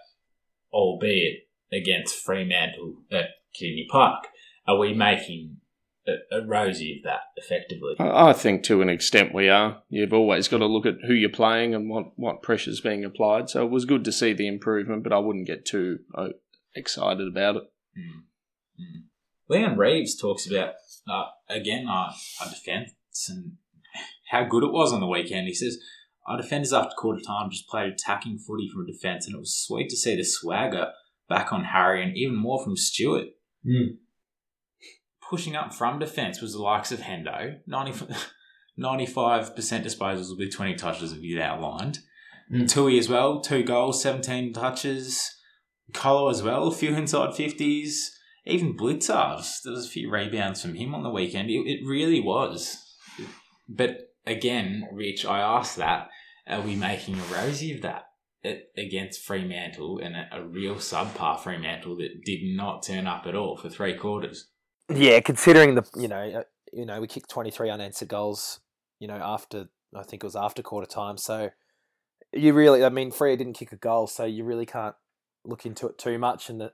[0.72, 4.28] albeit against Fremantle at Kidney Park,
[4.66, 5.58] are we making
[6.06, 7.94] a, a rosy of that effectively?
[7.98, 9.82] I I think to an extent we are.
[9.88, 13.50] You've always got to look at who you're playing and what, what pressure's being applied.
[13.50, 16.28] So it was good to see the improvement, but I wouldn't get too uh,
[16.74, 17.62] excited about it.
[17.98, 18.22] Mm.
[18.80, 19.02] Mm.
[19.48, 20.74] Leon Reeves talks about
[21.08, 22.94] uh, again our, our defence
[23.28, 23.52] and
[24.30, 25.46] how good it was on the weekend.
[25.46, 25.78] He says
[26.26, 29.88] our defenders after quarter time just played attacking footy from defence, and it was sweet
[29.90, 30.92] to see the swagger
[31.28, 33.28] back on Harry and even more from Stewart.
[33.66, 33.98] Mm.
[35.28, 37.58] Pushing up from defence was the likes of Hendo,
[38.76, 42.00] 95 percent disposals with twenty touches as you outlined.
[42.52, 42.62] Mm.
[42.64, 45.32] Tuohy as well, two goals, seventeen touches.
[45.92, 48.12] Colo as well, a few inside fifties.
[48.44, 51.50] Even Blicavs, there was a few rebounds from him on the weekend.
[51.50, 52.76] It, it really was.
[53.68, 56.08] But again, Rich, I asked that:
[56.48, 58.06] Are we making a rosy of that
[58.44, 63.34] a- against Fremantle and a, a real subpar Fremantle that did not turn up at
[63.34, 64.48] all for three quarters?
[64.92, 68.60] Yeah, considering the you know uh, you know we kicked twenty three unanswered goals,
[69.00, 71.16] you know after I think it was after quarter time.
[71.16, 71.50] So
[72.32, 74.94] you really, I mean, Freo didn't kick a goal, so you really can't
[75.44, 76.50] look into it too much.
[76.50, 76.72] And the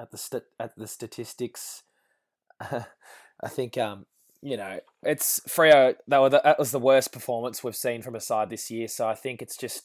[0.00, 1.82] at the st- at the statistics,
[2.60, 4.06] I think um
[4.42, 5.94] you know, it's Freo.
[6.08, 8.88] That, were the, that was the worst performance we've seen from a side this year.
[8.88, 9.84] So I think it's just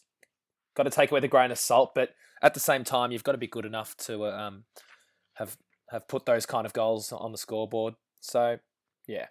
[0.76, 1.92] got to take away the grain of salt.
[1.96, 2.10] But
[2.42, 4.64] at the same time, you've got to be good enough to uh, um,
[5.36, 5.58] have
[5.90, 7.96] have put those kind of goals on the scoreboard.
[8.20, 8.58] So
[9.08, 9.28] yeah,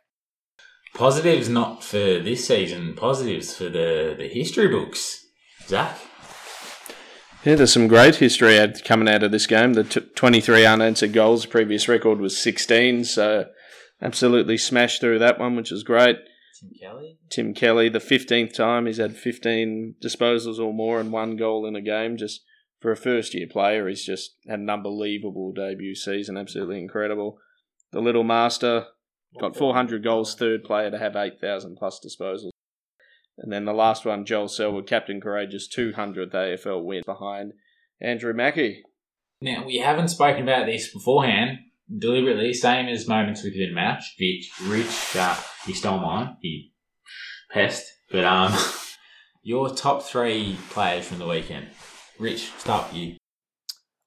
[0.95, 2.95] Positives not for this season.
[2.95, 5.27] Positives for the the history books.
[5.67, 5.99] Zach.
[7.45, 9.73] Yeah, there's some great history coming out of this game.
[9.73, 13.47] The t- 23 unanswered goals, the previous record was 16, so
[14.03, 16.17] absolutely smashed through that one, which is great.
[16.61, 17.19] Tim Kelly.
[17.31, 21.77] Tim Kelly, the 15th time he's had 15 disposals or more and one goal in
[21.77, 22.17] a game.
[22.17, 22.43] Just
[22.81, 27.39] for a first year player, he's just had an unbelievable debut season, absolutely incredible.
[27.93, 28.87] The little master
[29.39, 32.51] got 400 goals, third player to have 8,000 plus disposals.
[33.39, 37.53] And then the last one, Joel Selwood, Captain Courageous, 200th AFL win behind
[38.01, 38.83] Andrew Mackie.
[39.41, 41.59] Now we haven't spoken about this beforehand
[41.99, 42.53] deliberately.
[42.53, 44.15] Same as moments within match.
[44.19, 46.37] Rich, Rich, uh, he stole mine.
[46.41, 46.73] He
[47.51, 47.85] pest.
[48.11, 48.53] But um,
[49.43, 51.69] your top three players from the weekend.
[52.19, 53.17] Rich, start with you.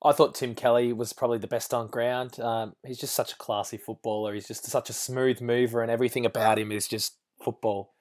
[0.06, 2.39] I thought Tim Kelly was probably the best on ground.
[2.39, 4.34] Um, he's just such a classy footballer.
[4.34, 7.93] He's just such a smooth mover, and everything about him is just football.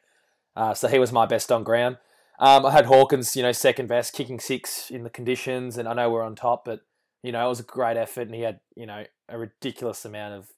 [0.56, 1.98] Uh, so he was my best on ground.
[2.40, 5.94] Um, I had Hawkins, you know, second best, kicking six in the conditions, and I
[5.94, 6.80] know we're on top, but
[7.22, 10.34] you know it was a great effort, and he had you know a ridiculous amount
[10.34, 10.48] of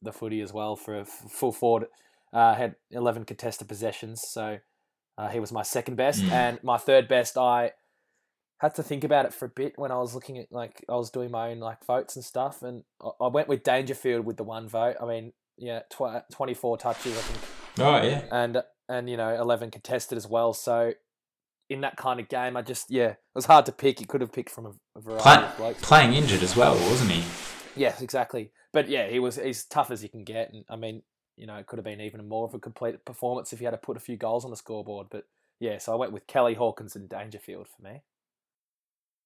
[0.00, 1.86] the footy as well for a full forward.
[2.32, 4.58] Uh, had eleven contested possessions, so
[5.18, 6.30] uh, he was my second best, Mm.
[6.32, 7.36] and my third best.
[7.36, 7.72] I
[8.58, 10.94] had to think about it for a bit when I was looking at like I
[10.94, 14.36] was doing my own like votes and stuff, and I- I went with Dangerfield with
[14.38, 14.96] the one vote.
[15.00, 17.40] I mean, yeah, tw- twenty four touches, I think
[17.86, 18.24] Oh yeah.
[18.32, 20.92] and and you know 11 contested as well so
[21.70, 24.20] in that kind of game i just yeah it was hard to pick you could
[24.20, 27.24] have picked from a, a variety Play, of blokes playing injured as well, wasn't he?
[27.76, 31.02] Yes exactly but yeah he was he's tough as you can get and i mean
[31.36, 33.70] you know it could have been even more of a complete performance if he had
[33.72, 35.24] to put a few goals on the scoreboard but
[35.60, 38.02] yeah so i went with kelly hawkins and dangerfield for me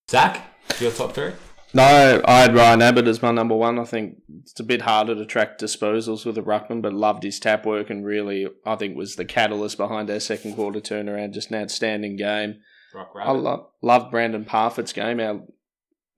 [0.09, 0.41] Zach,
[0.81, 1.33] your top three.
[1.75, 3.77] No, I had Ryan Abbott as my number one.
[3.77, 7.41] I think it's a bit harder to track disposals with a ruckman, but loved his
[7.41, 11.35] tap work and really, I think, was the catalyst behind our second quarter turnaround.
[11.35, 12.61] Just an outstanding game.
[12.95, 13.39] Rock I Rabbit.
[13.41, 15.19] lo- loved Brandon Parfitt's game.
[15.19, 15.43] Our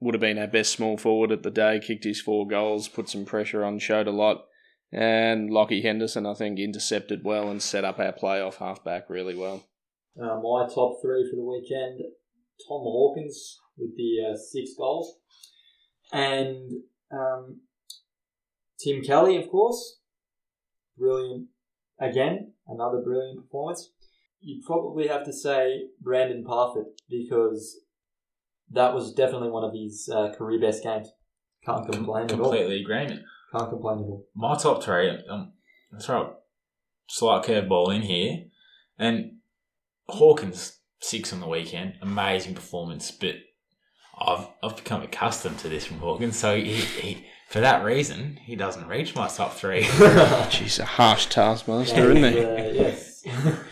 [0.01, 1.81] would have been our best small forward at the day.
[1.85, 4.45] Kicked his four goals, put some pressure on, showed a lot.
[4.93, 9.65] And Lachie Henderson, I think, intercepted well and set up our playoff halfback really well.
[10.21, 12.01] Uh, my top three for the weekend:
[12.67, 15.17] Tom Hawkins with the uh, six goals,
[16.13, 16.71] and
[17.13, 17.61] um,
[18.83, 19.99] Tim Kelly, of course,
[20.97, 21.49] brilliant
[22.01, 23.91] again, another brilliant performance.
[24.41, 27.81] You'd probably have to say Brandon Parfitt because
[28.73, 31.09] that was definitely one of his uh, career best games.
[31.65, 32.39] Can't complain at all.
[32.39, 33.23] Completely agreement.
[33.53, 34.27] Can't complain at all.
[34.35, 35.11] My top three.
[35.29, 35.53] Um,
[35.93, 36.35] let's throw a
[37.09, 38.45] slight curveball in here,
[38.99, 39.39] and
[40.09, 41.95] Hawkins six on the weekend.
[42.03, 43.37] Amazing performance, but
[44.19, 46.39] I've I've become accustomed to this from Hawkins.
[46.39, 49.83] So he, he for that reason he doesn't reach my top three.
[49.85, 52.45] Jeez, a harsh taskmaster, isn't he?
[52.45, 53.25] Uh, yes.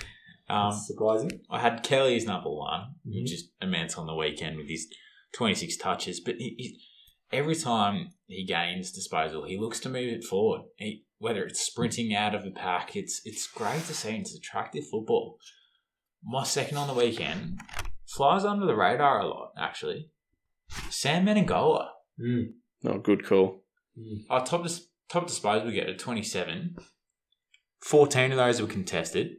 [0.48, 1.40] um, surprising.
[1.50, 3.22] I had Kelly's number one, Mhm.
[3.22, 4.86] which is immense on the weekend with his
[5.34, 6.20] 26 touches.
[6.20, 6.80] But he, he,
[7.32, 10.62] every time he gains disposal, he looks to move it forward.
[10.76, 14.16] He, whether it's sprinting out of a pack, it's it's great to see.
[14.16, 15.38] It's attractive football.
[16.22, 17.60] My second on the weekend
[18.06, 20.10] flies under the radar a lot, actually.
[20.90, 21.88] Sam Menegola.
[22.20, 22.52] Mm.
[22.84, 23.62] Oh, good call.
[24.28, 26.76] Our top dis- top disposal get at 27.
[27.84, 29.36] 14 of those were contested.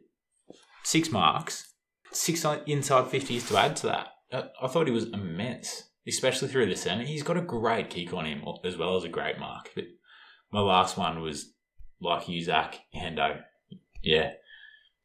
[0.87, 1.73] Six marks.
[2.13, 4.07] Six inside 50s to add to that.
[4.31, 7.03] I, I thought he was immense, especially through the centre.
[7.03, 9.69] He's got a great kick on him as well as a great mark.
[9.75, 9.83] But
[10.49, 11.51] my last one was
[11.99, 13.41] like you, Zach Hendo.
[14.01, 14.31] Yeah.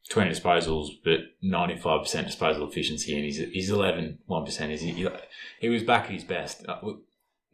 [0.09, 4.71] 20 disposals, but 95% disposal efficiency, and he's, he's 11, 1%.
[4.71, 5.09] Is he,
[5.59, 6.65] he was back at his best.
[6.69, 6.79] Uh,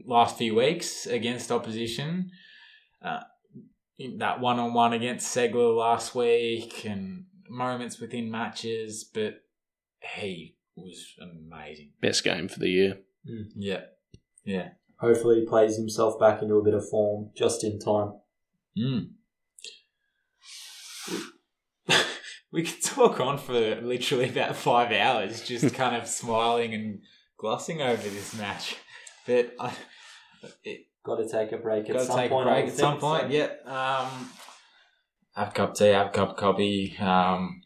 [0.04, 2.30] last few weeks against opposition.
[3.00, 3.20] Uh,
[4.18, 9.40] that one on one against Segler last week and moments within matches, but
[10.16, 11.92] he was amazing.
[12.00, 12.98] Best game for the year.
[13.56, 13.82] Yeah.
[14.44, 14.70] Yeah.
[15.00, 18.12] Hopefully, he plays himself back into a bit of form just in time.
[18.76, 19.11] Mm.
[22.52, 27.00] we could talk on for literally about five hours, just kind of smiling and
[27.38, 28.76] glossing over this match.
[29.26, 29.72] But I,
[30.64, 32.48] it, Got to take a break at Got to some take point.
[32.48, 33.22] a I break at some point.
[33.24, 33.48] so- Yeah.
[33.64, 34.30] Um,
[35.38, 37.62] have a cup of tea, have a cup of coffee, um,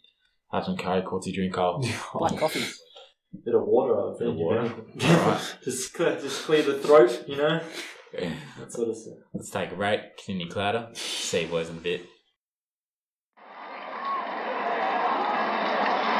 [0.52, 1.86] have some curry, quartzy, drink cold.
[2.14, 2.62] Black coffee.
[2.62, 4.18] A Bit of water, I think.
[4.18, 4.74] Bit of water.
[4.94, 5.56] Right.
[5.64, 7.60] just, clear, just clear the throat, you know?
[8.12, 8.32] Yeah.
[8.58, 9.14] That sort of stuff.
[9.32, 10.18] Let's take a break.
[10.18, 10.90] Continue clatter.
[10.92, 12.02] See boys in a bit.
[12.02, 12.08] G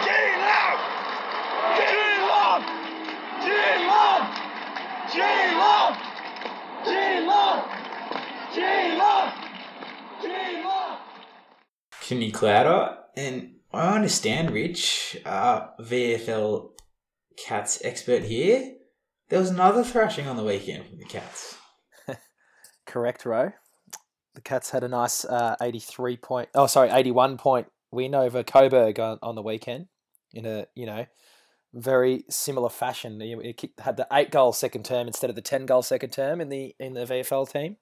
[0.09, 0.79] Get up!
[1.77, 2.63] Get up!
[5.15, 5.52] Get up!
[12.33, 16.71] Clouder, and I understand, Rich, uh, VFL
[17.37, 18.75] Cats expert here.
[19.29, 21.57] There was another thrashing on the weekend from the Cats.
[22.87, 23.53] Correct, Ro.
[24.35, 28.99] The Cats had a nice uh, 83 point, oh, sorry, 81 point win over Coburg
[28.99, 29.87] on, on the weekend
[30.33, 31.07] in a, you know,
[31.75, 33.19] very similar fashion.
[33.23, 36.49] It had the eight goal second term instead of the 10 goal second term in
[36.49, 37.77] the in the VFL team.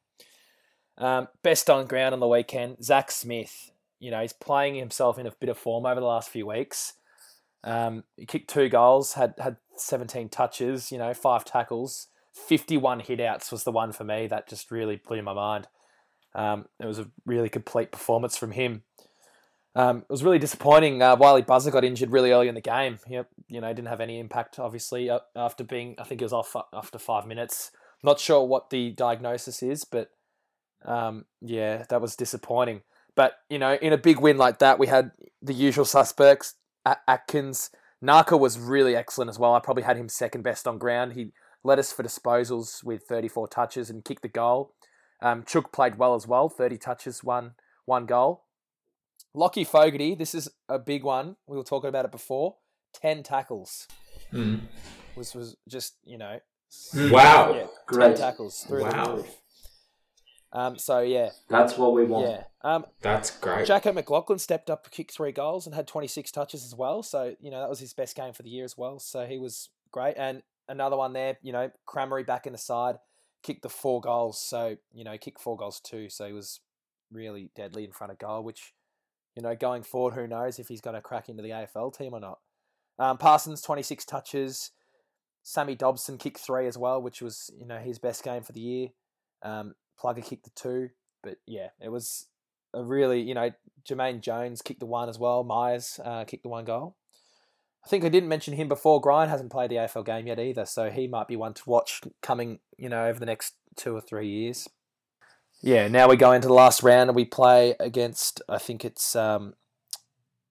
[0.99, 3.71] Um, best on ground on the weekend, Zach Smith.
[4.01, 6.95] You know, he's playing himself in a bit of form over the last few weeks.
[7.63, 13.53] Um, he kicked two goals, had had 17 touches, you know, five tackles, 51 hitouts
[13.53, 15.69] was the one for me that just really blew my mind.
[16.35, 18.83] Um, it was a really complete performance from him.
[19.75, 21.01] Um, it was really disappointing.
[21.01, 22.99] Uh, Wylie Buzza got injured really early in the game.
[23.09, 24.59] Yep, you know, didn't have any impact.
[24.59, 27.71] Obviously, uh, after being, I think it was off after five minutes.
[28.03, 30.11] Not sure what the diagnosis is, but
[30.85, 32.83] um, yeah, that was disappointing.
[33.17, 36.55] But you know, in a big win like that, we had the usual suspects.
[37.07, 37.71] Atkins,
[38.03, 39.55] Narkle was really excellent as well.
[39.55, 41.13] I probably had him second best on ground.
[41.13, 44.75] He led us for disposals with 34 touches and kicked the goal.
[45.21, 47.53] Um, Chook played well as well, 30 touches, one
[47.85, 48.45] one goal.
[49.37, 51.37] Lachie Fogarty, this is a big one.
[51.47, 52.57] We were talking about it before.
[52.95, 53.87] 10 tackles.
[54.33, 54.63] Mm.
[55.17, 56.39] Was was just, you know,
[56.95, 57.53] Wow.
[57.53, 58.17] yeah, 10 Great.
[58.17, 59.05] tackles through Wow.
[59.05, 59.40] the roof.
[60.53, 62.29] Um, so yeah, That's what we want.
[62.29, 62.43] yeah.
[62.63, 63.67] Um, That's great.
[63.67, 67.03] Jacko McLaughlin stepped up, kicked three goals, and had 26 touches as well.
[67.03, 68.99] So, you know, that was his best game for the year as well.
[68.99, 70.15] So he was great.
[70.17, 72.97] And another one there, you know, Crameri back in the side,
[73.43, 74.41] kicked the four goals.
[74.41, 76.09] So, you know, kicked four goals too.
[76.09, 76.61] So he was
[77.13, 78.75] really deadly in front of goal, which,
[79.37, 82.13] you know, going forward, who knows if he's going to crack into the AFL team
[82.13, 82.39] or not.
[82.99, 84.73] Um, Parsons, 26 touches.
[85.43, 88.61] Sammy Dobson kicked three as well, which was, you know, his best game for the
[88.61, 88.89] year.
[89.43, 90.91] Um, Plugger kicked the two.
[91.23, 92.27] But yeah, it was
[92.73, 93.51] a really, you know,
[93.89, 95.45] Jamaine Jones kicked the one as well.
[95.45, 96.97] Myers uh, kicked the one goal.
[97.85, 99.01] I think I didn't mention him before.
[99.01, 102.03] Grind hasn't played the AFL game yet either, so he might be one to watch
[102.23, 104.69] coming, you know, over the next two or three years.
[105.63, 109.17] Yeah, now we go into the last round and we play against, I think it's
[109.17, 109.55] um,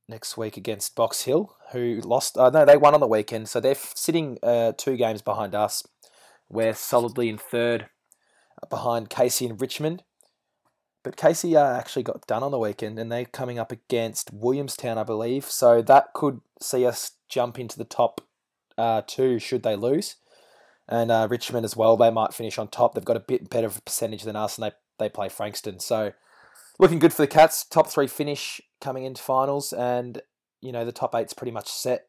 [0.07, 2.37] next week against Box Hill, who lost.
[2.37, 5.83] Uh, no, they won on the weekend, so they're sitting uh, two games behind us.
[6.49, 7.89] We're solidly in third
[8.69, 10.03] behind Casey and Richmond.
[11.03, 14.97] But Casey uh, actually got done on the weekend, and they're coming up against Williamstown,
[14.97, 15.45] I believe.
[15.45, 18.21] So that could see us jump into the top
[18.77, 20.15] uh, two should they lose.
[20.87, 22.95] And uh, Richmond as well, they might finish on top.
[22.95, 25.79] They've got a bit better of a percentage than us, and they, they play Frankston.
[25.79, 26.13] So
[26.79, 27.63] looking good for the Cats.
[27.63, 30.21] Top three finish coming into finals, and
[30.61, 32.07] you know the top eight's pretty much set.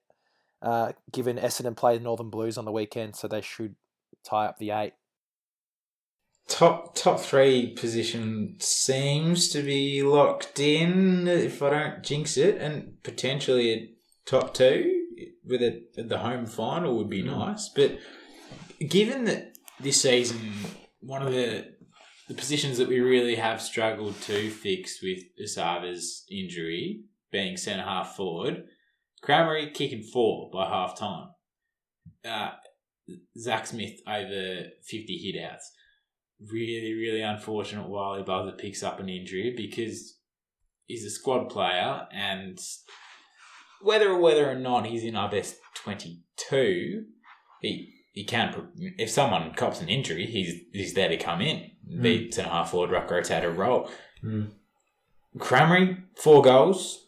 [0.62, 3.74] Uh, given Essendon play the Northern Blues on the weekend, so they should
[4.24, 4.94] tie up the eight.
[6.48, 11.28] Top top three position seems to be locked in.
[11.28, 13.90] If I don't jinx it, and potentially a
[14.26, 15.06] top two
[15.44, 17.68] with a the home final would be nice.
[17.68, 17.98] But
[18.88, 20.52] given that this season,
[21.00, 21.66] one of the
[22.28, 28.16] the positions that we really have struggled to fix with Esava's injury being centre half
[28.16, 28.64] forward,
[29.24, 31.28] Crameri kicking four by half time.
[32.24, 32.50] Uh,
[33.38, 35.64] Zach Smith over fifty hitouts
[36.50, 40.16] really, really unfortunate Wylie Buzza picks up an injury because
[40.86, 42.58] he's a squad player and
[43.82, 47.04] whether whether or not he's in our best 22,
[47.60, 51.70] he he can if someone cops an injury, he's he's there to come in,
[52.02, 53.88] be centre half forward, ruck rotator role.
[54.22, 54.50] Mm.
[55.38, 57.06] Crameri four goals.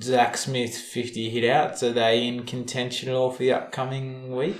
[0.00, 1.82] Zach Smith fifty hit outs.
[1.82, 4.56] Are they in contention at all for the upcoming week?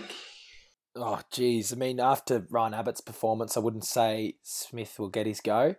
[0.97, 1.73] Oh, geez.
[1.73, 5.77] I mean, after Ryan Abbott's performance, I wouldn't say Smith will get his go.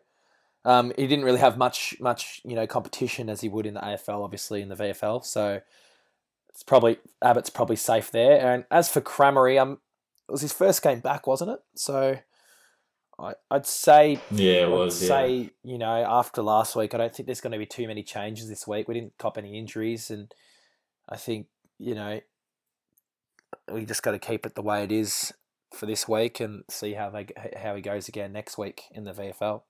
[0.66, 3.80] Um, he didn't really have much, much you know, competition as he would in the
[3.80, 5.26] AFL, obviously in the VFL.
[5.26, 5.62] So
[6.49, 8.53] it's probably Abbott's probably safe there.
[8.53, 9.80] And as for Crameri, um,
[10.28, 11.60] it was his first game back, wasn't it?
[11.76, 12.18] So
[13.20, 15.01] I, I'd say, Yeah, it I'd was.
[15.01, 15.07] Yeah.
[15.07, 18.03] say, you know, after last week, I don't think there's going to be too many
[18.03, 18.88] changes this week.
[18.88, 20.32] We didn't cop any injuries, and
[21.07, 21.47] I think
[21.78, 22.20] you know
[23.72, 25.34] we just got to keep it the way it is
[25.74, 27.28] for this week and see how they
[27.61, 29.61] how he goes again next week in the VFL.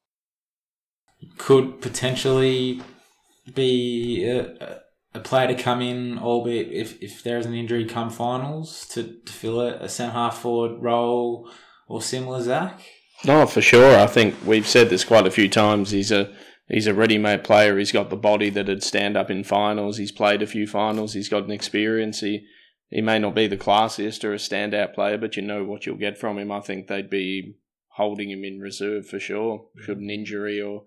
[1.37, 2.81] could potentially
[3.53, 4.81] be a,
[5.13, 9.19] a player to come in, albeit if, if there is an injury come finals, to,
[9.25, 11.49] to fill a, a centre half forward role
[11.87, 12.81] or similar, Zach?
[13.25, 13.99] No, for sure.
[13.99, 15.91] I think we've said this quite a few times.
[15.91, 16.33] He's a
[16.69, 17.77] he's a ready-made player.
[17.77, 19.97] He's got the body that'd stand up in finals.
[19.97, 21.13] He's played a few finals.
[21.13, 22.21] He's got an experience.
[22.21, 22.45] He
[22.89, 25.97] he may not be the classiest or a standout player, but you know what you'll
[25.97, 26.51] get from him.
[26.51, 27.55] I think they'd be
[27.93, 29.65] holding him in reserve for sure.
[29.83, 30.83] Should an injury or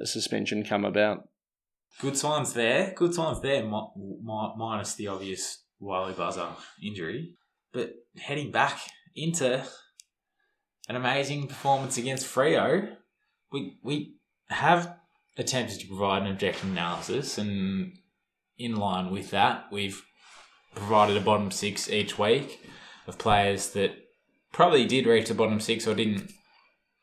[0.00, 1.28] a suspension come about.
[2.00, 2.92] good signs there.
[2.94, 6.48] Good signs there, mi- mi- minus the obvious Wylie Buzza
[6.82, 7.34] injury.
[7.72, 8.78] But heading back
[9.14, 9.64] into
[10.88, 12.96] an amazing performance against Freo,
[13.52, 14.16] we we
[14.48, 14.96] have
[15.38, 17.96] attempted to provide an objective analysis, and
[18.58, 20.02] in line with that, we've
[20.76, 22.60] provided a bottom six each week
[23.08, 23.92] of players that
[24.52, 26.30] probably did reach the bottom six or didn't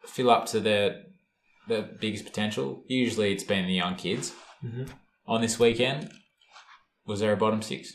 [0.06, 1.02] fill up to their
[1.68, 2.84] the biggest potential.
[2.88, 4.34] Usually, it's been the young kids.
[4.64, 4.90] Mhm.
[5.26, 6.12] On this weekend,
[7.06, 7.94] was there a bottom six?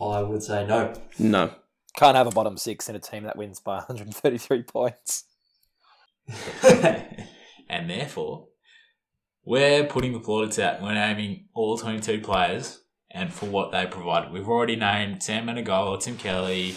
[0.00, 0.94] I would say no.
[1.18, 1.54] No.
[1.96, 5.24] Can't have a bottom six in a team that wins by 133 points.
[7.68, 8.48] and therefore,
[9.44, 10.82] we're putting the plaudits out.
[10.82, 12.80] We're naming all 22 players
[13.10, 14.32] and for what they provided.
[14.32, 16.76] We've already named Sam Menegola, Tim Kelly,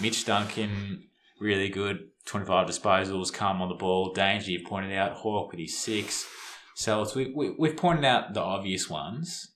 [0.00, 1.04] Mitch Duncan,
[1.40, 4.12] really good, 25 disposals, calm on the ball.
[4.12, 6.26] Danger, you've pointed out, Hawk with his six.
[6.74, 9.54] So we, we, we've pointed out the obvious ones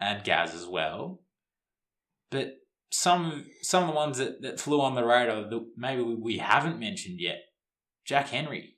[0.00, 1.20] and Gaz as well.
[2.30, 2.56] But
[2.90, 6.78] some some of the ones that, that flew on the radar that maybe we, haven't
[6.78, 7.38] mentioned yet.
[8.04, 8.76] Jack Henry.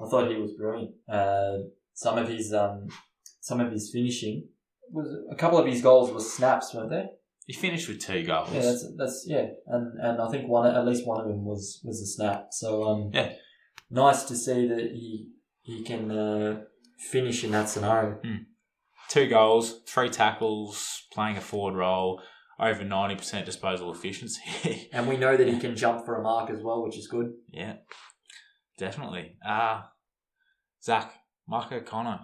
[0.00, 0.92] I thought he was brilliant.
[1.08, 1.58] Uh,
[1.94, 2.88] some of his um,
[3.40, 4.48] some of his finishing
[4.90, 7.06] was a couple of his goals were snaps, weren't they?
[7.46, 8.50] He finished with two goals.
[8.52, 11.80] Yeah, that's that's yeah, and and I think one at least one of them was
[11.84, 12.48] was a snap.
[12.50, 13.32] So um, Yeah.
[13.90, 15.30] nice to see that he
[15.62, 16.60] he can uh,
[16.98, 18.18] finish in that scenario.
[19.08, 22.20] two goals, three tackles, playing a forward role,
[22.58, 24.88] over 90% disposal efficiency.
[24.92, 27.32] And we know that he can jump for a mark as well, which is good.
[27.48, 27.74] yeah,
[28.78, 29.36] definitely.
[29.46, 29.82] Uh,
[30.82, 31.12] Zach,
[31.48, 32.20] Mark O'Connor.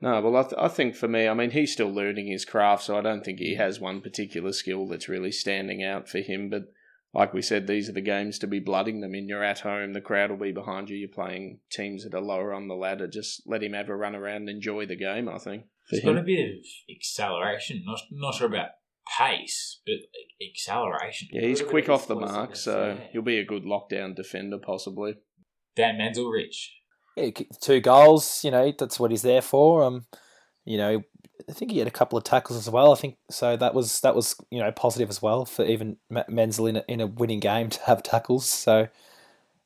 [0.00, 2.84] No, well, I, th- I think for me, I mean, he's still learning his craft,
[2.84, 3.58] so I don't think he mm.
[3.58, 6.50] has one particular skill that's really standing out for him.
[6.50, 6.72] But
[7.12, 9.28] like we said, these are the games to be blooding them in.
[9.28, 10.96] You're at home, the crowd will be behind you.
[10.96, 13.08] You're playing teams that are lower on the ladder.
[13.08, 15.64] Just let him have a run around and enjoy the game, I think.
[15.88, 17.82] For He's got a bit of acceleration.
[17.84, 18.68] Not, not sure about
[19.18, 19.96] pace, but
[20.46, 21.28] acceleration.
[21.32, 25.14] Yeah, he's quick off the mark, so he'll be a good lockdown defender, possibly.
[25.74, 26.77] Dan Menzel Rich.
[27.60, 28.44] Two goals.
[28.44, 29.82] You know that's what he's there for.
[29.82, 30.06] Um,
[30.64, 31.02] you know,
[31.48, 32.92] I think he had a couple of tackles as well.
[32.92, 33.56] I think so.
[33.56, 35.96] That was that was you know positive as well for even
[36.28, 38.46] Menzel in a, in a winning game to have tackles.
[38.46, 38.88] So,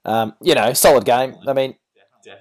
[0.05, 1.37] um, you know, solid game.
[1.47, 1.77] I mean,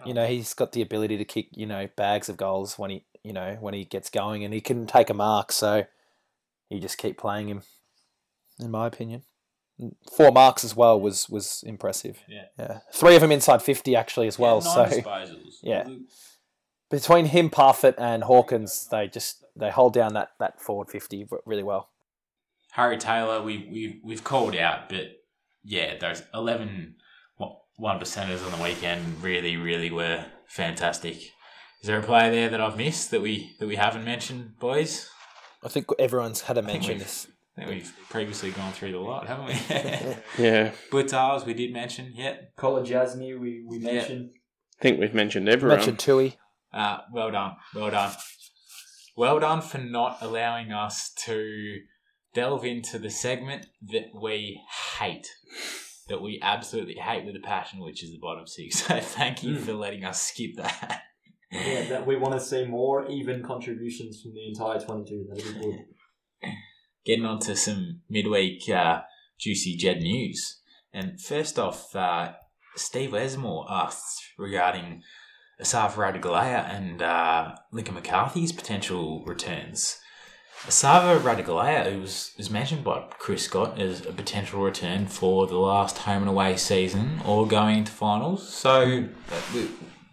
[0.06, 3.06] you know, he's got the ability to kick you know bags of goals when he
[3.24, 5.52] you know when he gets going, and he can take a mark.
[5.52, 5.86] So,
[6.70, 7.64] you just keep playing him,
[8.60, 9.24] in my opinion.
[10.12, 12.20] Four marks as well was was impressive.
[12.28, 12.46] Yeah.
[12.58, 12.80] yeah.
[12.94, 14.62] Three of them inside fifty actually as well.
[14.64, 15.56] Yeah, so disposals.
[15.64, 15.88] yeah.
[16.90, 21.64] between him, Parfitt, and Hawkins, they just they hold down that that forward fifty really
[21.64, 21.90] well.
[22.72, 25.08] Harry Taylor, we, we, we've called out, but
[25.64, 26.96] yeah, those 11
[27.36, 31.18] one- one percenters on the weekend really, really were fantastic.
[31.18, 35.10] Is there a player there that I've missed that we that we haven't mentioned, boys?
[35.64, 37.28] I think everyone's had a mention this.
[37.58, 39.54] I think we've previously gone through the lot, haven't we?
[40.46, 42.36] Yeah, Butars, we did mention, yeah.
[42.58, 43.94] Kolodjashnij, we, we Yeah.
[43.94, 44.30] mentioned.
[44.80, 45.78] I think we've mentioned everyone.
[45.78, 46.38] Mentioned Tuohy.
[46.74, 48.14] Uh, well done, well done.
[49.18, 51.80] Well done for not allowing us to
[52.34, 54.62] delve into the segment that we
[54.98, 55.28] hate,
[56.08, 58.82] that we absolutely hate with a passion, which is the bottom six.
[58.88, 59.60] So thank you Mm.
[59.60, 61.02] for letting us skip that.
[61.52, 65.26] Yeah, that we want to see more even contributions from the entire 22.
[65.30, 65.80] That'd be good.
[67.06, 69.02] Getting on to some midweek uh,
[69.40, 70.60] juicy Jed news.
[70.94, 72.34] And first off, uh,
[72.76, 75.02] Steve Esmore asked regarding
[75.62, 80.00] Esava Ratugolea and uh, Lincoln McCarthy's potential returns.
[80.68, 85.98] Esava Ratugolea was, was mentioned by Chris Scott as a potential return for the last
[86.00, 88.48] home and away season or going into finals.
[88.48, 89.68] So uh,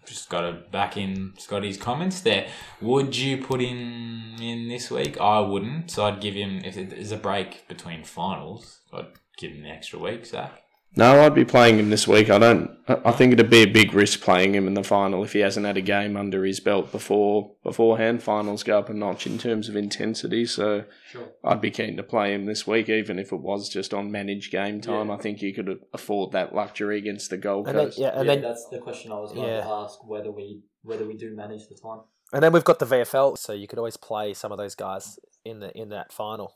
[0.08, 2.48] just got to back in Scotty's comments there.
[2.80, 5.20] Would you put him in this week?
[5.20, 5.90] I wouldn't.
[5.90, 9.06] So I'd give him, if there's a break between finals, I'd
[9.36, 10.62] give him an extra week, Zach.
[10.98, 12.28] No, I'd be playing him this week.
[12.28, 12.76] I don't.
[12.88, 15.38] I I think it'd be a big risk playing him in the final if he
[15.38, 18.20] hasn't had a game under his belt before beforehand.
[18.22, 21.28] Finals go up a notch in terms of intensity, so Sure.
[21.44, 24.50] I'd be keen to play him this week, even if it was just on managed
[24.50, 25.08] game time.
[25.08, 25.14] Yeah.
[25.14, 27.98] I think you could afford that luxury against the Gold And then, Coast.
[27.98, 29.60] yeah, and yeah, then that's the question I was going Yeah.
[29.60, 32.00] to ask whether we whether we do manage the time.
[32.32, 35.18] and then we've got the VFL, so you could always play some of those guys
[35.44, 36.54] in the in that final.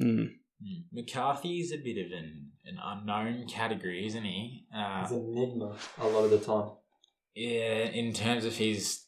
[0.00, 0.30] Mm.
[0.60, 0.80] Hmm.
[0.92, 4.64] McCarthy is a bit of an, an unknown category, isn't he?
[4.74, 6.70] Uh, It's an enigma a lot of the time.
[7.34, 9.04] Yeah, in terms of his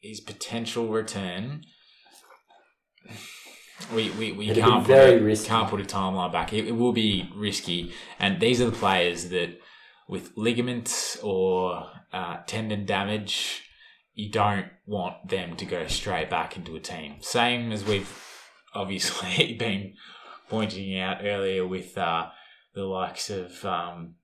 [0.00, 1.64] his potential return,
[3.94, 5.48] we we, we It'd be can't very put a, risky.
[5.48, 6.52] can't put a timeline back.
[6.52, 9.58] It, it will be risky, and these are the players that
[10.08, 13.62] with ligaments or uh, tendon damage
[14.14, 17.16] you don't want them to go straight back into a team.
[17.20, 18.08] Same as we've
[18.72, 19.94] obviously been
[20.48, 22.26] pointing out earlier with uh,
[22.74, 24.14] the likes of um,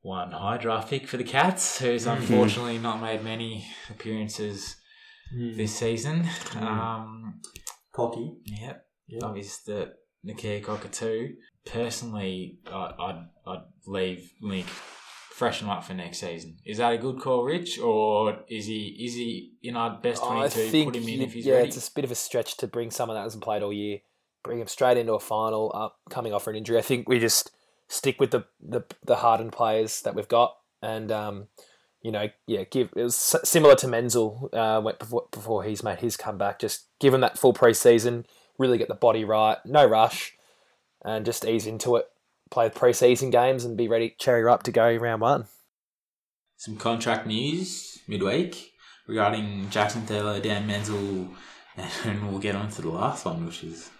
[0.00, 4.76] one high draft pick for the Cats, who's unfortunately not made many appearances
[5.56, 6.22] this season.
[6.22, 6.62] Mm.
[6.62, 7.40] Um,
[7.92, 8.36] Cocky.
[8.44, 9.20] yep, Yeah.
[9.24, 9.92] obviously the
[10.26, 11.34] Nakia Cockatoo.
[11.66, 16.56] Personally, I, I'd, I'd leave Link, freshen him up for next season.
[16.64, 20.48] Is that a good call, Rich, or is he is he in our best twenty
[20.48, 21.68] think Put him in you- if he's yeah, ready.
[21.68, 23.98] it's a bit of a stretch to bring someone that hasn't played all year,
[24.48, 26.78] bring him straight into a final, up coming off an injury.
[26.78, 27.52] I think we just
[27.86, 31.48] stick with the the, the hardened players that we've got, and um,
[32.02, 36.16] you know, yeah, give it was similar to Menzel uh, before before he's made his
[36.16, 36.58] comeback.
[36.58, 38.24] Just give him that full preseason,
[38.58, 40.32] really get the body right, no rush,
[41.04, 42.08] and just ease into it.
[42.50, 45.46] Play the preseason games and be ready, cherry up to go round one.
[46.56, 48.72] Some contract news midweek
[49.06, 51.28] regarding Jackson Taylor, Dan Menzel,
[51.76, 53.90] and we'll get on to the last one, which is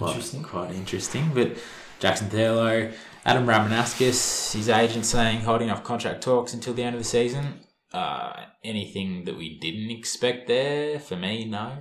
[0.00, 0.42] quite Interesting.
[0.42, 1.30] Quite interesting.
[1.34, 1.56] But
[1.98, 2.92] Jackson Taylor,
[3.24, 7.60] Adam Ramanauskas, his agent saying holding off contract talks until the end of the season.
[7.92, 8.32] Uh,
[8.64, 10.98] anything that we didn't expect there?
[10.98, 11.78] For me, no.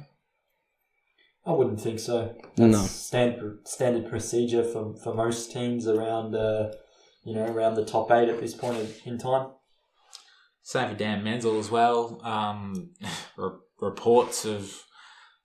[1.45, 2.35] I wouldn't think so.
[2.57, 2.67] No.
[2.67, 6.71] That's standard standard procedure for, for most teams around uh,
[7.23, 9.51] you know around the top eight at this point in- in time.
[10.61, 12.19] Same for Dan Menzel as well.
[12.23, 12.91] Um,
[13.37, 14.83] re- reports of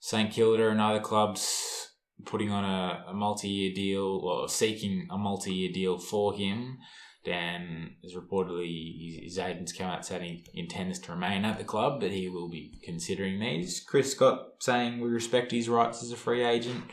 [0.00, 1.83] St Kilda and other clubs
[2.24, 6.78] putting on a, a multi-year deal or seeking a multi-year deal for him.
[7.24, 11.64] Dan is reportedly his, his agents come out saying he intends to remain at the
[11.64, 13.80] club, but he will be considering these.
[13.80, 16.84] Chris Scott saying we respect his rights as a free agent.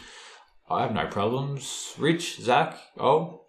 [0.70, 1.94] I have no problems.
[1.98, 3.42] Rich, Zach, oh,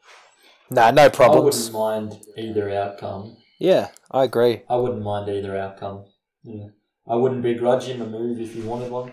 [0.70, 1.68] Nah, no problems.
[1.68, 1.70] I problems.
[1.70, 3.36] wouldn't mind either outcome.
[3.60, 4.62] Yeah, I agree.
[4.68, 6.06] I wouldn't mind either outcome.
[6.42, 6.68] Yeah.
[7.06, 9.12] I wouldn't begrudge him a move if he wanted one.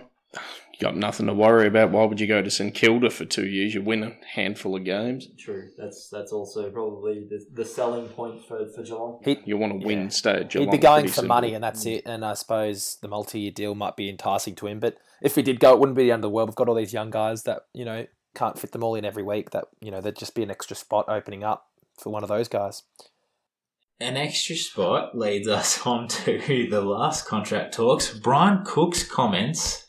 [0.79, 1.91] You got nothing to worry about.
[1.91, 3.73] Why would you go to St Kilda for two years?
[3.73, 5.27] You win a handful of games.
[5.37, 5.69] True.
[5.77, 9.19] That's that's also probably the, the selling point for, for Geelong.
[9.25, 10.07] He, You want to win, Yeah.
[10.07, 11.27] stay at He'd be going for simple.
[11.27, 12.03] money, and that's it.
[12.05, 14.79] And I suppose the multi-year deal might be enticing to him.
[14.79, 16.47] But if he did go, it wouldn't be the end of the world.
[16.47, 19.23] We've got all these young guys that you know can't fit them all in every
[19.23, 19.49] week.
[19.49, 21.67] That you know there'd just be an extra spot opening up
[21.99, 22.83] for one of those guys.
[23.99, 28.17] An extra spot leads us on to the last contract talks.
[28.17, 29.85] Brian Cook's comments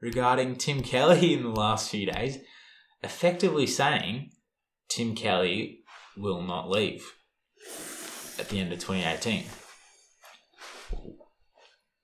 [0.00, 2.38] regarding Tim Kelly in the last few days,
[3.02, 4.30] effectively saying
[4.88, 5.80] Tim Kelly
[6.16, 7.04] will not leave
[8.38, 9.44] at the end of 2018.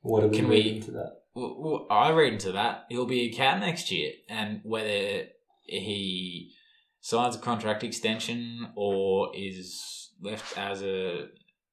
[0.01, 1.18] What we Can read we- into that?
[1.34, 5.28] Well, I read into that he'll be a cat next year, and whether
[5.64, 6.53] he
[7.01, 11.28] signs a contract extension or is left as a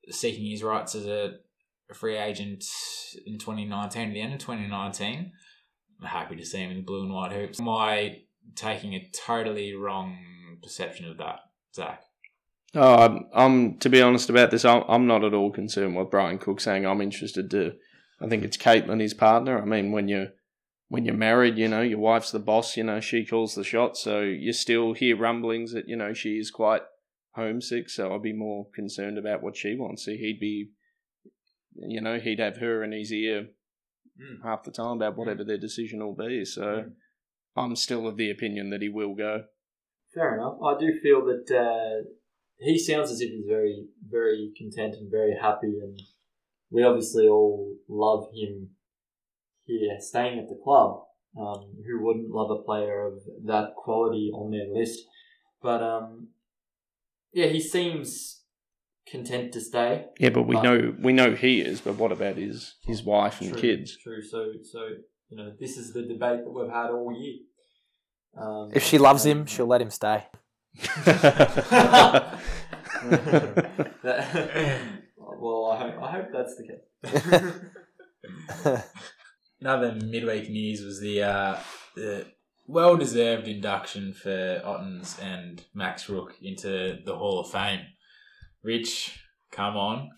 [0.09, 1.39] seeking his rights as a,
[1.93, 2.63] free agent
[3.25, 5.31] in 2019, at the end of 2019, I'm
[6.03, 7.59] happy to see him in blue and white hoops.
[7.59, 8.21] Am I
[8.55, 10.17] taking a totally wrong
[10.61, 11.39] perception of that,
[11.75, 12.03] Zach?
[12.75, 14.65] Oh, I'm, I'm to be honest about this.
[14.65, 17.73] I'm, I'm not at all concerned with Brian Cook saying I'm interested to.
[18.21, 19.61] I think it's Caitlin, his partner.
[19.61, 20.29] I mean, when you
[20.89, 22.77] when you're married, you know your wife's the boss.
[22.77, 24.03] You know she calls the shots.
[24.03, 26.81] So you still hear rumblings that you know she is quite
[27.31, 27.89] homesick.
[27.89, 30.05] So I'd be more concerned about what she wants.
[30.05, 30.69] So he'd be,
[31.75, 33.47] you know, he'd have her in his ear
[34.19, 34.43] Mm.
[34.43, 36.43] half the time about whatever their decision will be.
[36.43, 36.85] So
[37.55, 39.45] I'm still of the opinion that he will go.
[40.13, 40.57] Fair enough.
[40.61, 42.09] I do feel that uh,
[42.57, 46.01] he sounds as if he's very, very content and very happy, and
[46.69, 48.71] we obviously all love him
[49.65, 51.03] here, staying at the club.
[51.39, 54.99] Um, who wouldn't love a player of that quality on their list?
[55.61, 56.29] But um,
[57.31, 58.38] yeah, he seems
[59.07, 60.05] content to stay.
[60.19, 61.81] Yeah, but we But- know we know he is.
[61.81, 63.97] But what about his his wife and True, kids?
[63.97, 64.21] True.
[64.21, 64.87] So, so
[65.29, 67.39] you know, this is the debate that we've had all year.
[68.37, 70.25] Um, If she loves him, she'll let him stay.
[75.17, 76.83] well, I hope, I hope that's the case.
[79.61, 81.59] Another midweek news was the uh,
[81.95, 82.25] the
[82.67, 87.81] well deserved induction for Ottens and Max Rooke into the Hall of Fame.
[88.63, 89.19] Rich,
[89.51, 90.09] come on.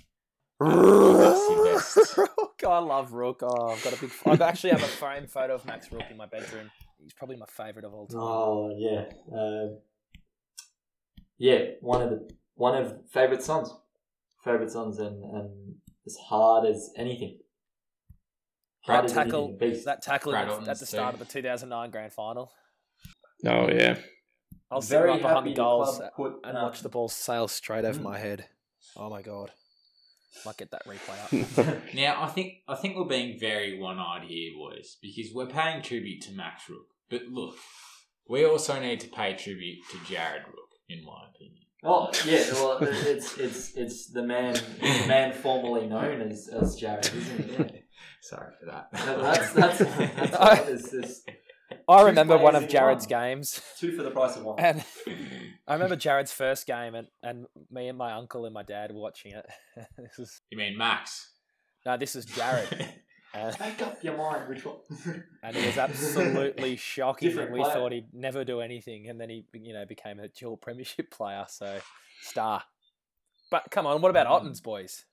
[0.59, 2.17] us your best.
[2.17, 3.41] Rooke, I love Rooke.
[3.43, 4.11] Oh, I've got a big.
[4.25, 6.69] I actually have a frame photo of Max Rooke in my bedroom.
[6.99, 8.19] He's probably my favourite of all time.
[8.19, 9.77] Oh yeah, uh,
[11.37, 11.71] yeah.
[11.81, 13.73] One of the one of favorite songs,
[14.43, 15.75] favorite songs, and and
[16.05, 17.39] as hard as anything.
[18.81, 21.21] Hard That as tackle, anything, that tackle at, Ottens at the start too.
[21.21, 22.51] of the 2009 grand final.
[23.45, 23.97] oh yeah,
[24.71, 27.09] I'll sit Very right behind the the goals club put, and um, watch the ball
[27.09, 28.03] sail straight over Mm.
[28.03, 28.45] my head.
[28.95, 29.51] Oh my god!
[30.45, 31.83] Might get that replay up.
[31.93, 36.21] Now, I think I think we're being very one-eyed here, boys, because we're paying tribute
[36.23, 36.87] to Max Rooke.
[37.09, 37.55] But look,
[38.29, 41.57] we also need to pay tribute to Jared Rooke, in my opinion.
[41.83, 47.05] Oh yeah, well it's it's it's the man the man formerly known as, as Jared,
[47.07, 47.59] isn't it?
[47.73, 47.79] Yeah.
[48.21, 48.87] Sorry for that.
[48.93, 51.23] That- That's that's that's what it's, it's
[51.91, 53.09] I remember one of Jared's one.
[53.21, 54.59] games, two for the price of one.
[54.59, 54.83] and
[55.67, 58.99] I remember Jared's first game, and, and me and my uncle and my dad were
[59.01, 59.45] watching it.
[59.97, 61.31] this is you mean Max?
[61.85, 62.67] no, this is Jared,
[63.33, 64.77] and, Make up your mind, which one?
[65.43, 67.29] and it was absolutely shocking.
[67.29, 67.73] Different we player.
[67.73, 71.45] thought he'd never do anything, and then he, you know, became a dual premiership player.
[71.49, 71.79] So
[72.21, 72.63] star.
[73.49, 74.31] But come on, what about Mm.
[74.31, 75.05] Otten's boys?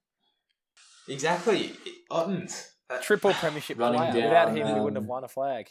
[1.09, 1.73] exactly.
[2.11, 2.73] Ottens.
[3.03, 3.93] Triple premiership player.
[3.93, 4.13] Without
[4.47, 5.69] down, him, we wouldn't have um, won a flag.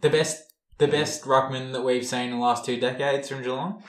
[0.00, 0.42] The best
[0.78, 3.82] the best ruckman that we've seen in the last two decades from Geelong?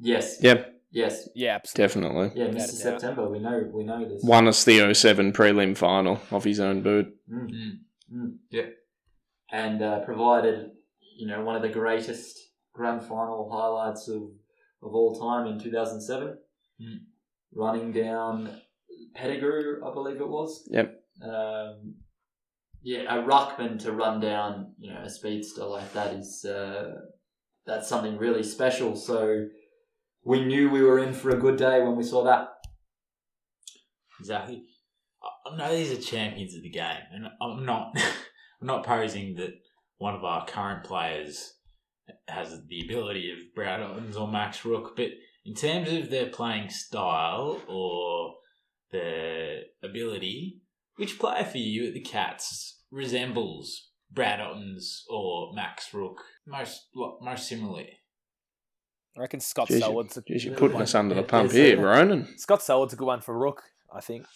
[0.00, 1.86] yes, Yep, yes, Yeah, absolutely.
[1.86, 2.40] definitely.
[2.40, 2.48] yeah.
[2.48, 2.72] Without Mr.
[2.72, 4.22] September, we know we know this.
[4.22, 7.06] Won us the 07 prelim final off his own boot.
[7.32, 7.50] Mm.
[7.50, 7.70] Mm.
[8.14, 8.36] Mm.
[8.50, 8.66] Yeah.
[9.50, 10.70] and uh, provided
[11.18, 12.38] you know one of the greatest
[12.72, 14.22] grand final highlights of
[14.82, 16.36] of all time in 2007,
[16.80, 16.98] Mm.
[17.54, 18.60] running down
[19.14, 20.66] Pettigrew, I believe it was.
[20.70, 21.00] Yep.
[21.22, 21.94] Um,
[22.82, 26.92] yeah, a ruckman to run down, you know, a speedster like that is uh,
[27.66, 28.96] that's something really special.
[28.96, 29.46] So
[30.24, 32.48] we knew we were in for a good day when we saw that.
[34.20, 34.64] Exactly.
[35.22, 37.96] I- know these are champions of the game, and I'm not.
[38.60, 39.54] I'm not posing that
[39.98, 41.54] one of our current players
[42.28, 45.08] has the ability of Brad or Max Rooke, but
[45.44, 48.34] in terms of their playing style or
[48.92, 50.61] their ability,
[50.96, 56.88] which player for you at the Cats resembles Brad Ottens or Max Rooke most
[57.20, 57.98] most similarly?
[59.16, 60.82] I reckon Scott Jeez, you- Selwood's a Jeez, you're good putting one.
[60.84, 62.38] us under the pump there's here, a- Ronan.
[62.38, 63.62] Scott Selwood's a good one for Rooke.
[63.94, 64.26] I think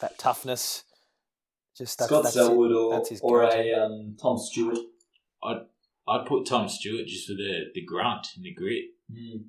[0.00, 0.84] that toughness.
[1.76, 2.74] Just that's, Scott that's Selwood it.
[2.74, 4.78] or, That's his or a um, Tom Stewart.
[5.42, 9.44] I'd put Tom Stewart just for the, the grunt and the grit, Mm.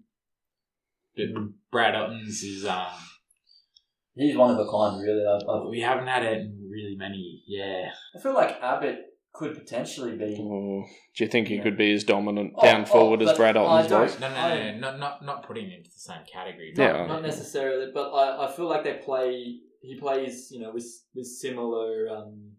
[1.15, 1.25] but
[1.71, 2.87] Brad Ottens is um
[4.15, 5.25] He's one of a kind, really.
[5.25, 7.41] I, I, we haven't had it in really many.
[7.47, 8.97] Yeah, I feel like Abbott
[9.33, 10.37] could potentially be.
[10.39, 10.85] Or
[11.15, 11.63] do you think he Yeah.
[11.63, 14.19] could be as dominant Oh, down oh, forward as Brad I Ottens was?
[14.19, 16.73] no, no, no, no, not not not putting him into the same category.
[16.77, 17.07] Not, Yeah.
[17.07, 19.57] not necessarily, but I, I feel like they play.
[19.81, 20.85] He plays, you know, with
[21.15, 22.51] with similar um,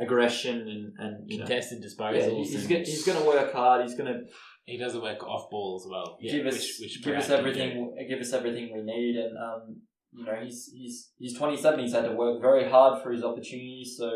[0.00, 2.36] aggression and and you know, contested yeah, disposals.
[2.46, 3.82] he's and gonna, he's going to work hard.
[3.82, 4.20] He's going to
[4.64, 6.18] He does the work off ball as well.
[6.20, 9.82] Yeah, give us which, which give us everything give us everything we need, and um,
[10.12, 11.80] you know, he's he's he's twenty seven.
[11.80, 14.10] He's had to work very hard for his opportunities, so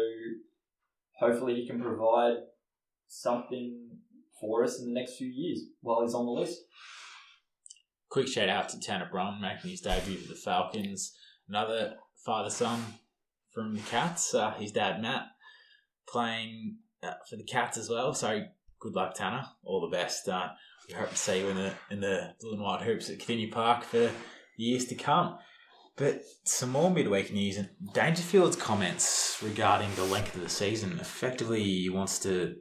[1.19, 2.37] hopefully he can provide
[3.09, 3.91] something
[4.41, 6.61] for us in the next few years while he's on the list.
[8.09, 11.17] Quick shout out to Tanner Bruhn making his debut for the Falcons.
[11.49, 12.81] Another father son
[13.55, 14.35] from the Cats.
[14.35, 15.27] Uh, his dad Matt
[16.09, 18.13] playing uh, for the Cats as well.
[18.15, 18.43] So
[18.81, 19.45] good luck, Tanner.
[19.65, 20.29] All the best.
[20.29, 20.49] Uh,
[20.89, 23.51] we hope to see you in the in the blue and white hoops at Kardinia
[23.51, 24.11] Park for
[24.57, 25.39] years to come.
[26.03, 30.99] But some more midweek news and Dangerfield's comments regarding the length of the season.
[30.99, 32.57] Effectively, wants to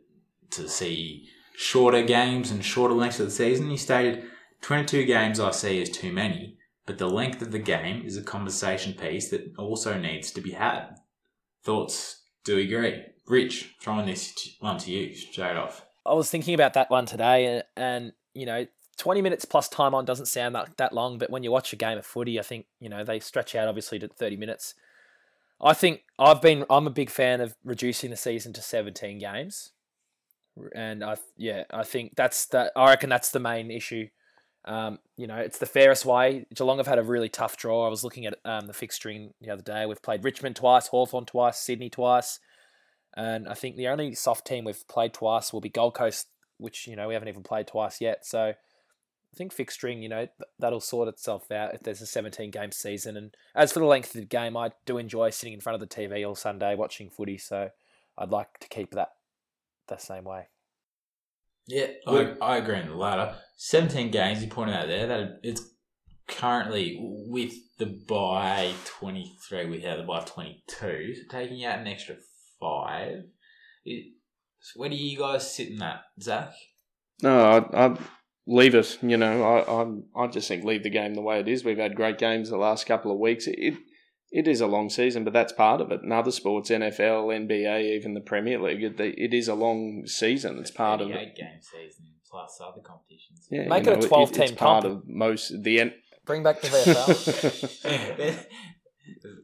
[0.51, 3.71] to see shorter games and shorter lengths of the season.
[3.71, 4.25] He stated,
[4.61, 8.21] "22 games I see as too many, but the length of the game is a
[8.21, 10.97] conversation piece that also needs to be had."
[11.63, 12.21] Thoughts?
[12.43, 13.01] Do you agree?
[13.25, 15.83] Rich, throwing this one to you straight off.
[16.05, 18.67] I was thinking about that one today, and, and you know,
[19.01, 21.75] twenty minutes plus time on doesn't sound that that long, but when you watch a
[21.75, 24.75] game of footy, I think you know they stretch out obviously to thirty minutes.
[25.59, 29.71] I think I've been I'm a big fan of reducing the season to seventeen games,
[30.75, 34.07] and I yeah I think that's that I reckon that's the main issue.
[34.65, 36.45] Um, you know, it's the fairest way.
[36.53, 37.87] Geelong have had a really tough draw.
[37.87, 39.87] I was looking at um, the fixturing the other day.
[39.87, 42.39] We've played Richmond twice, Hawthorn twice, Sydney twice.
[43.17, 46.27] And I think the only soft team we've played twice will be Gold Coast,
[46.59, 48.23] which, you know, we haven't even played twice yet.
[48.23, 48.53] So
[49.33, 50.27] I think fixed string, you know,
[50.59, 53.15] that'll sort itself out if there's a 17 game season.
[53.15, 55.87] And as for the length of the game, I do enjoy sitting in front of
[55.87, 57.37] the TV all Sunday watching footy.
[57.37, 57.69] So
[58.17, 59.13] I'd like to keep that
[59.87, 60.47] the same way.
[61.67, 63.35] Yeah, I, I agree on the latter.
[63.57, 65.61] 17 games, you pointed out there, that it's
[66.27, 72.15] currently with the buy 23, we without the buy 22, so taking out an extra
[72.59, 73.23] five.
[73.85, 74.13] It,
[74.59, 76.53] so where do you guys sit in that, Zach?
[77.21, 77.97] No, I'd, I'd
[78.47, 78.97] leave it.
[79.01, 81.63] You know, I, I I just think leave the game the way it is.
[81.63, 83.45] We've had great games the last couple of weeks.
[83.47, 83.75] It
[84.31, 86.01] it is a long season, but that's part of it.
[86.03, 90.57] In other sports, NFL, NBA, even the Premier League, it, it is a long season.
[90.59, 91.13] It's part of it.
[91.13, 93.47] 38 game season plus other competitions.
[93.51, 94.85] Yeah, Make you it a 12 it's team part comp.
[95.03, 95.93] of most the N-
[96.25, 97.81] Bring back the VFL.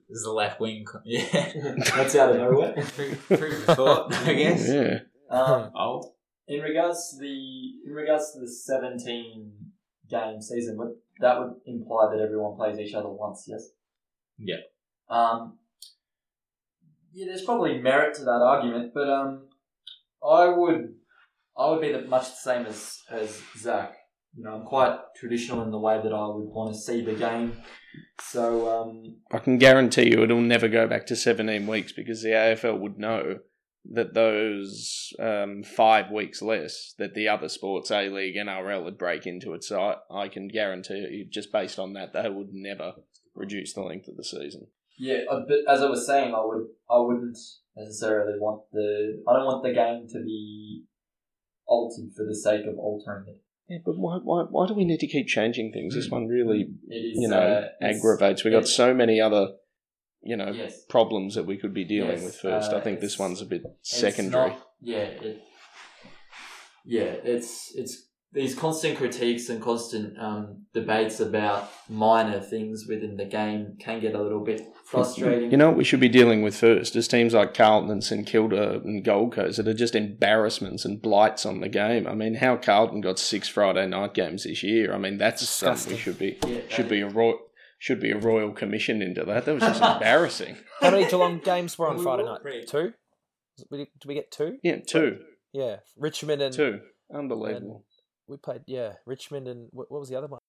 [0.10, 0.86] There's the left wing.
[1.06, 1.52] Yeah.
[1.96, 2.82] That's out of nowhere.
[2.84, 4.68] Food for thought, I guess.
[4.70, 5.00] yeah.
[5.30, 6.14] Um, Oh,
[6.48, 9.52] in regards to the in regards to the seventeen
[10.10, 13.70] game season, would that would imply that everyone plays each other once, yes?
[14.38, 14.58] Yeah.
[15.10, 15.58] Um,
[17.14, 19.48] yeah, there's probably merit to that argument, but um,
[20.24, 20.94] I would
[21.58, 23.96] I would be the, much the same as as Zach.
[24.36, 27.16] You know, I'm quite traditional in the way that I would want to see the
[27.16, 27.58] game.
[28.22, 32.30] So um, I can guarantee you it'll never go back to 17 weeks because the
[32.30, 33.40] AFL would know
[33.92, 39.26] that those um, five weeks less that the other sports, A League, NRL, would break
[39.26, 39.64] into it.
[39.64, 42.94] So I, I can guarantee you, just based on that, they would never
[43.36, 44.68] reduce the length of the season.
[44.98, 47.38] Yeah, uh, but as I was saying, I would I wouldn't
[47.76, 50.86] necessarily want the I don't want the game to be
[51.68, 53.42] altered for the sake of altering it.
[53.70, 55.94] Yeah, but why, why, why do we need to keep changing things?
[55.94, 58.46] This one really, It is you know, uh, aggravates.
[58.46, 59.50] We've got so many other,
[60.28, 62.74] you know, Yes, problems that we could be dealing Yes, with first.
[62.74, 64.50] uh, I think this one's a bit secondary.
[64.52, 64.98] not- yeah,
[65.28, 65.42] it,
[66.86, 68.04] yeah, it's it's
[68.34, 74.14] these constant critiques and constant um, debates about minor things within the game can get
[74.16, 75.50] a little bit frustrating.
[75.52, 78.28] You know what we should be dealing with first is teams like Carlton and St
[78.28, 82.06] Kilda and Gold Coast that are just embarrassments and blights on the game.
[82.06, 84.94] I mean, how Carlton got six Friday night games this year.
[84.94, 87.40] I mean, that's something we should be Yeah, should be a royal
[87.78, 89.46] should be a royal commission into that.
[89.46, 90.58] That was just embarrassing.
[90.82, 92.42] How many Geelong games were on We Friday were night?
[92.42, 92.94] pretty- Two?
[93.72, 94.58] Did we get two?
[94.64, 95.20] Yeah, two,
[95.52, 96.80] Yeah, Richmond and two,
[97.14, 97.86] unbelievable.
[98.28, 98.62] we played.
[98.68, 100.40] Yeah, Richmond and what, what was the other one?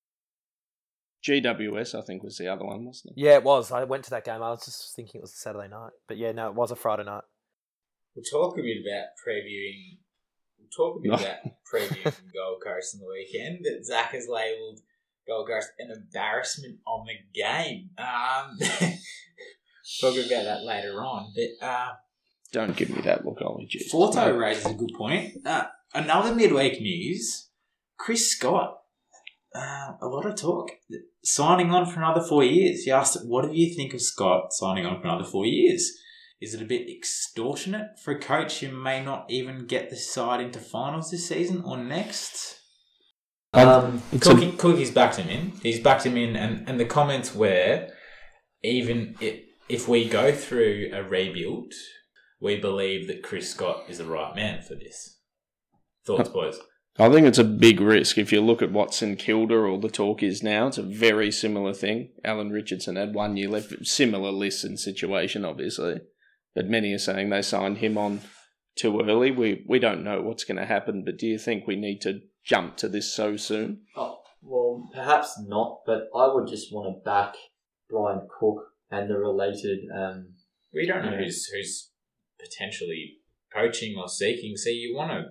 [1.26, 3.20] GWS, I think, was the other one, wasn't it?
[3.20, 3.72] Yeah, it was.
[3.72, 4.42] I went to that game.
[4.42, 6.76] I was just thinking it was a Saturday night, but yeah, no, it was a
[6.76, 7.24] Friday night.
[8.14, 9.98] we'll talk a bit about previewing.
[10.58, 11.14] We'll talk a bit No.
[11.16, 11.38] about
[11.72, 13.64] previewing Gold Coast on the weekend.
[13.64, 14.80] That Zach has labelled
[15.28, 17.90] Gold Coast an embarrassment on the game.
[17.98, 18.58] Um,
[20.00, 21.32] talk about that later on.
[21.36, 21.88] But uh,
[22.52, 23.66] Don't give me that look, Ollie.
[23.66, 23.92] Jesus.
[23.92, 25.46] Forto raises a good point.
[25.46, 25.64] Uh,
[25.94, 27.50] another midweek news:
[27.98, 28.76] Chris Scott.
[29.54, 30.70] Uh, a lot of talk
[31.24, 32.84] signing on for another four years.
[32.84, 35.92] He asked, "What do you think of Scott signing on for another four years?
[36.40, 40.40] Is it a bit extortionate for a coach who may not even get the side
[40.40, 42.57] into finals this season or next?"
[43.52, 45.52] Um, a- Cookie's backed him in.
[45.62, 47.88] He's backed him in, and, and the comments were,
[48.62, 51.72] even if, if we go through a rebuild,
[52.40, 55.18] we believe that Chris Scott is the right man for this.
[56.06, 56.58] Thoughts, boys?
[57.00, 59.88] I think it's a big risk if you look at what St Kilda or the
[59.88, 60.66] talk is now.
[60.66, 62.10] It's a very similar thing.
[62.24, 66.00] Alan Richardson had one year left, similar list and situation, obviously,
[66.56, 68.22] but many are saying they signed him on
[68.76, 69.30] too early.
[69.30, 72.20] We we don't know what's going to happen, but do you think we need to
[72.48, 73.82] jump to this so soon?
[73.94, 77.34] Oh, well, perhaps not, but I would just want to back
[77.88, 79.80] Brian Cook and the related.
[79.94, 80.34] Um,
[80.72, 81.90] We don't know who's who's
[82.40, 83.18] potentially
[83.52, 85.24] poaching or seeking, so you want to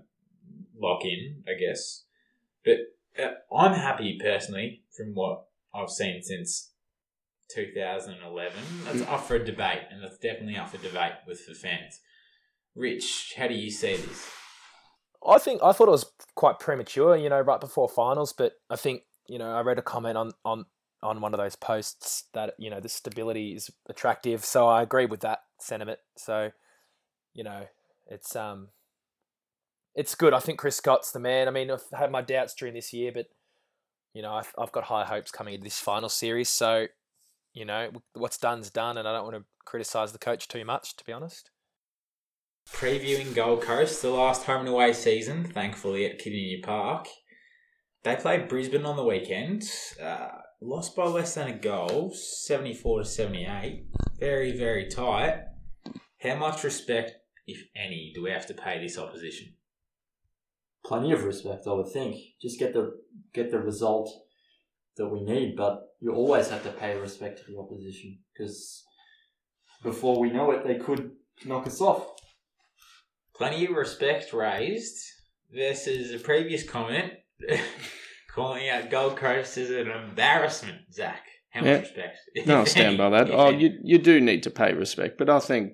[0.80, 2.06] lock in, I guess.
[2.64, 2.78] But
[3.22, 6.72] uh, I'm happy personally from what I've seen since
[7.56, 8.54] 2011.
[8.86, 12.00] That's up for a debate, and that's definitely up for debate with the fans.
[12.76, 14.30] Rich, how do you see this?
[15.28, 18.34] I think I thought it was quite premature, you know, right before finals.
[18.34, 20.66] But I think you know I read a comment on on
[21.04, 24.46] on one of those posts that you know the stability is attractive.
[24.46, 26.00] So I agree with that sentiment.
[26.18, 26.52] So
[27.34, 27.68] you know
[28.08, 28.70] it's um
[29.96, 30.34] it's good.
[30.34, 31.48] I think Chris Scott's the man.
[31.48, 33.28] I mean, I've had my doubts during this year, but
[34.14, 36.50] you know I've I've got high hopes coming into this final series.
[36.50, 36.88] So
[37.54, 40.96] you know what's done's done, and I don't want to criticize the coach too much,
[40.98, 41.52] to be honest.
[42.74, 47.08] Previewing Gold Coast, the last home and away season, thankfully at Kardinia Park.
[48.04, 49.64] They played Brisbane on the weekend.
[50.02, 50.30] Uh,
[50.62, 53.86] lost by less than a goal, 74 to 78.
[54.20, 55.46] Very, very tight.
[56.22, 57.14] How much respect,
[57.46, 59.54] if any, do we have to pay this opposition?
[60.88, 62.16] plenty of respect, I would think.
[62.42, 62.98] Just get the
[63.34, 64.10] get the result
[64.96, 68.84] that we need, but you always have to pay respect to the opposition because
[69.84, 71.12] before we know it, they could
[71.46, 72.08] knock us off.
[73.38, 74.98] Plenty of respect raised
[75.54, 77.14] versus a previous comment
[78.34, 81.24] calling out Gold Coast as an embarrassment, Zach.
[81.52, 81.80] How much Yeah.
[81.80, 82.18] respect?
[82.46, 83.30] No, I stand by that.
[83.32, 85.74] Oh, you you do need to pay respect, but I think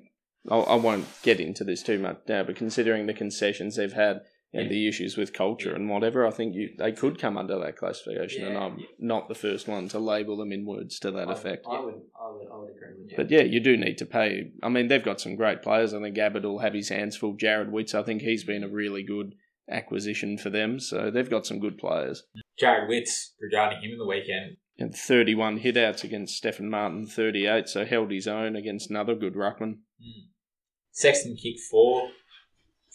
[0.49, 2.43] I'll, I won't get into this too much now.
[2.43, 4.22] But considering the concessions they've had
[4.53, 4.69] and Yeah.
[4.69, 8.45] the issues with culture and whatever, I think you they could come under that classification,
[8.45, 11.65] and I'm not the first one to label them in words to that I, effect.
[11.67, 13.17] I would, I would, I would agree with you.
[13.17, 14.51] But yeah, you do need to pay.
[14.61, 15.93] I mean, they've got some great players.
[15.93, 17.35] I think Abbott will have his hands full.
[17.35, 19.35] Jarrod Witts, I think he's been a really good
[19.69, 20.79] acquisition for them.
[20.79, 22.23] So they've got some good players.
[22.61, 24.57] Jarrod Witts regarding him in the weekend.
[24.77, 29.77] And 31 hitouts against Stefan Martin, 38, so held his own against another good ruckman.
[30.01, 30.29] Hmm.
[30.91, 32.09] Sexton kicked four.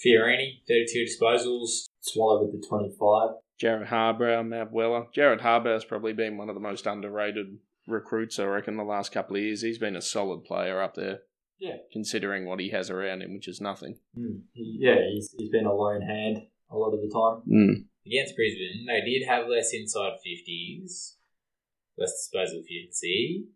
[0.05, 1.87] Fiorini, 32 disposals.
[2.01, 3.31] Swallow with the 25.
[3.61, 5.07] Jarrod Harbrow, Mav Weller.
[5.17, 9.37] Jarrod Harbrow's probably been one of the most underrated recruits, I reckon, the last couple
[9.37, 9.63] of years.
[9.63, 11.21] He's been a solid player up there.
[11.59, 11.77] Yeah.
[11.93, 13.99] Considering what he has around him, which is nothing.
[14.17, 14.43] Mm.
[14.55, 17.43] Yeah, he's, he's been a lone hand a lot of the time.
[17.51, 17.85] Mm.
[18.07, 21.15] Against Brisbane, they did have less inside 50s,
[21.99, 23.47] less disposal efficiency,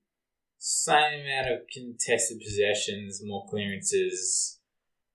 [0.58, 4.58] same amount of contested possessions, more clearances,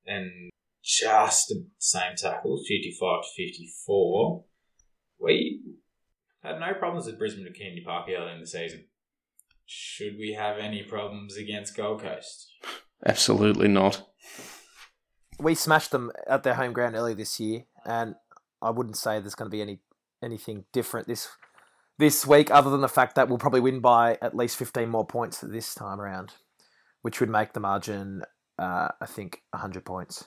[0.06, 0.50] and
[0.88, 4.46] just the same tackles, 55 to 54.
[5.20, 5.62] We
[6.42, 8.86] had no problems with Brisbane to Kardinia Park early in the season.
[9.66, 12.54] Should we have any problems against Gold Coast?
[13.06, 14.08] Absolutely not.
[15.40, 18.16] We smashed them at their home ground earlier this year, and
[18.62, 19.80] I wouldn't say there's going to be any
[20.24, 21.28] anything different this
[22.00, 25.06] this week, other than the fact that we'll probably win by at least 15 more
[25.06, 26.34] points this time around,
[27.02, 28.22] which would make the margin,
[28.58, 30.26] uh, I think, 100 points.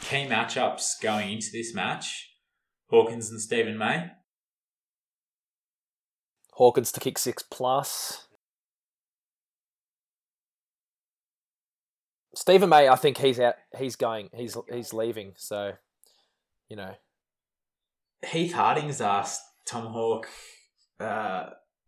[0.00, 2.30] Key matchups going into this match
[2.90, 4.10] Hawkins and Steven May.
[6.52, 8.28] Hawkins to kick six plus.
[12.34, 13.54] Steven May, I think he's out.
[13.76, 14.30] He's going.
[14.34, 15.32] He's he's leaving.
[15.36, 15.72] So,
[16.68, 16.94] you know,
[18.24, 20.28] Heath Harding's asked Tomahawk
[21.00, 21.46] uh,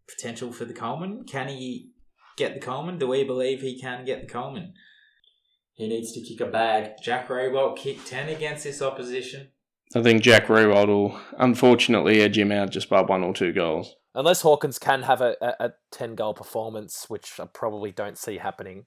[0.09, 1.25] potential for the Coleman.
[1.25, 1.91] Can he
[2.37, 2.99] get the Coleman?
[2.99, 4.75] Do we believe he can get the Coleman?
[5.79, 6.95] He needs to kick a bag.
[7.01, 9.49] Jack Riewoldt kicked 10 against this opposition.
[9.95, 13.95] I think Jack Riewoldt will unfortunately edge him out just by one or two goals.
[14.15, 18.37] unless Hawkins can have a, a, a ten goal performance, which I probably don't see
[18.39, 18.85] happening,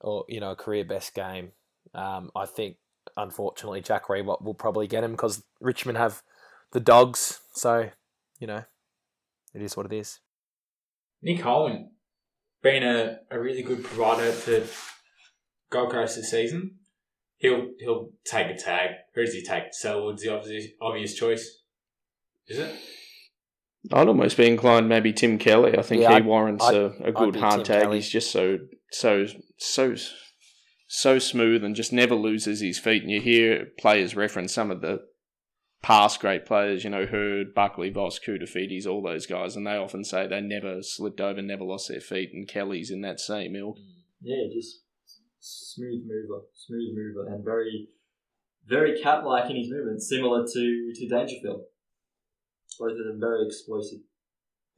[0.00, 1.52] or you know, a career best game.
[1.94, 2.78] Um, I think
[3.16, 6.22] unfortunately Jack Riewoldt will probably get him because Richmond have
[6.72, 7.40] the dogs.
[7.54, 7.90] So,
[8.40, 8.64] you know,
[9.54, 10.18] it is what it is.
[11.22, 11.90] Nick Holman,
[12.62, 14.60] been a, a really good provider for
[15.70, 16.76] Gold Coast this season.
[17.38, 18.90] He'll he'll take a tag.
[19.14, 19.72] Who does he take?
[19.72, 21.58] Selwood's the obvious, obvious choice.
[22.48, 22.74] Is it?
[23.92, 25.76] I'd almost be inclined maybe Tim Kelly.
[25.78, 27.82] I think Yeah, he I'd- warrants I'd- a, a good hard Tim tag.
[27.82, 27.96] Kelly.
[27.98, 28.58] He's just so
[28.90, 29.94] so so
[30.86, 33.02] so smooth and just never loses his feet.
[33.02, 35.06] And you hear players reference some of the
[35.82, 40.04] past great players, you know, Hird, Buckley, Voss, Koutoufides, all those guys, and they often
[40.04, 43.78] say they never slipped over, never lost their feet, and Kelly's in that same ilk.
[44.20, 44.80] Yeah, just
[45.40, 47.88] smooth mover, smooth mover, and very,
[48.66, 51.62] very cat-like in his movements, similar to to Dangerfield.
[52.78, 54.00] Both of them very explosive.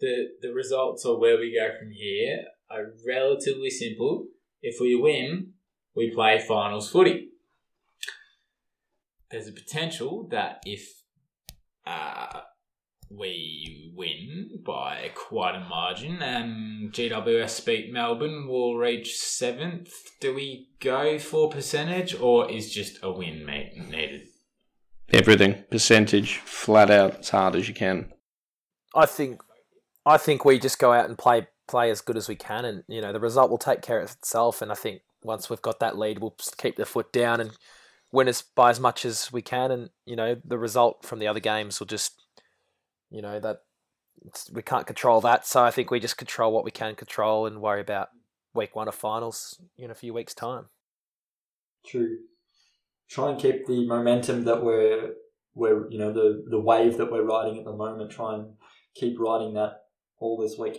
[0.01, 4.27] the the results or where we go from here are relatively simple.
[4.63, 5.53] If we win,
[5.95, 7.31] we play finals footy.
[9.31, 11.03] There's a potential that if
[11.87, 12.41] uh,
[13.17, 19.93] we win by quite a margin and GWS beat Melbourne, we'll reach seventh.
[20.21, 24.29] Do we go for percentage or is just a win mate needed?
[25.13, 28.13] Everything percentage, flat out, as hard as you can.
[28.95, 29.43] I think,
[30.07, 32.85] I think we just go out and play play as good as we can, and
[32.89, 34.63] you know the result will take care of itself.
[34.63, 37.53] And I think once we've got that lead, we'll keep the foot down and
[38.11, 39.71] win as by as much as we can.
[39.71, 42.22] And you know the result from the other games will just,
[43.13, 43.59] you know that
[44.25, 45.47] it's, we can't control that.
[45.47, 48.09] So I think we just control what we can control and worry about
[48.55, 50.67] week one of finals in a few weeks' time.
[51.87, 52.19] True.
[53.09, 55.15] Try and keep the momentum that we're
[55.55, 58.11] we're you know the the wave that we're riding at the moment.
[58.11, 58.55] Try and
[58.95, 59.83] keep riding that
[60.19, 60.79] all this week.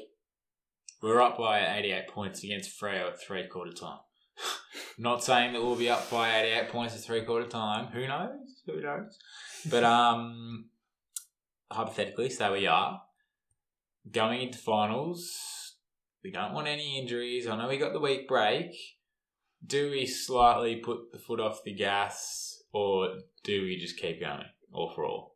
[1.01, 3.99] We're up by 88 points against Freo at three quarter time.
[4.97, 7.87] Not saying that we'll be up by 88 points at three quarter time.
[7.87, 8.61] Who knows?
[8.65, 9.17] Who knows?
[9.69, 10.69] But um,
[11.73, 13.01] hypothetically, so we are
[14.11, 15.75] going into finals.
[16.23, 17.47] We don't want any injuries.
[17.47, 18.71] I know we got the week break.
[19.65, 24.43] Do we slightly put the foot off the gas, or do we just keep going
[24.71, 25.35] all for all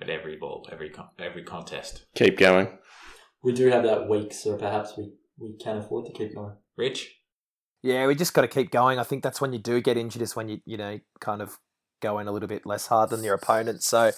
[0.00, 2.06] at every ball, every every contest?
[2.14, 2.68] Keep going.
[3.42, 6.54] We do have that week, so perhaps we, we can afford to keep going.
[6.76, 7.14] Rich,
[7.82, 8.98] Yeah, we just got to keep going.
[8.98, 11.58] I think that's when you do get injured is when you you know kind of
[12.00, 13.82] go in a little bit less hard than your opponent.
[13.82, 14.12] So I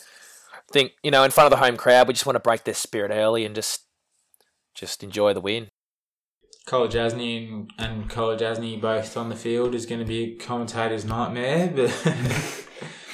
[0.73, 2.75] think you know in front of the home crowd, we just want to break their
[2.75, 3.83] spirit early and just
[4.75, 5.69] just enjoy the win.
[6.67, 11.73] Kolodjashnij and, and Kolodjashnij both on the field is going to be a commentator's nightmare,
[11.75, 11.91] but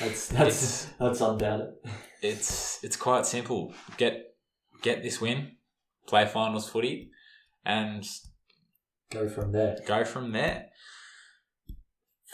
[0.01, 1.69] That's that's that's undoubted.
[2.21, 3.73] it's it's quite simple.
[3.97, 4.35] Get
[4.83, 5.53] get this win,
[6.07, 7.11] play finals footy,
[7.65, 8.05] and
[9.11, 9.77] Go from there.
[9.87, 10.67] go from there.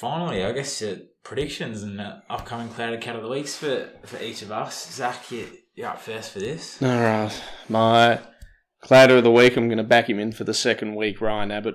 [0.00, 4.18] Finally, I guess uh, predictions and uh, upcoming clouded cat of the weeks for, for
[4.22, 4.90] each of us.
[4.92, 6.82] Zach, you, you're up first for this.
[6.82, 7.42] All right.
[7.68, 8.18] My
[8.80, 11.20] Clouder of the week, I'm going to back him in for the second week.
[11.20, 11.74] Ryan Abbott,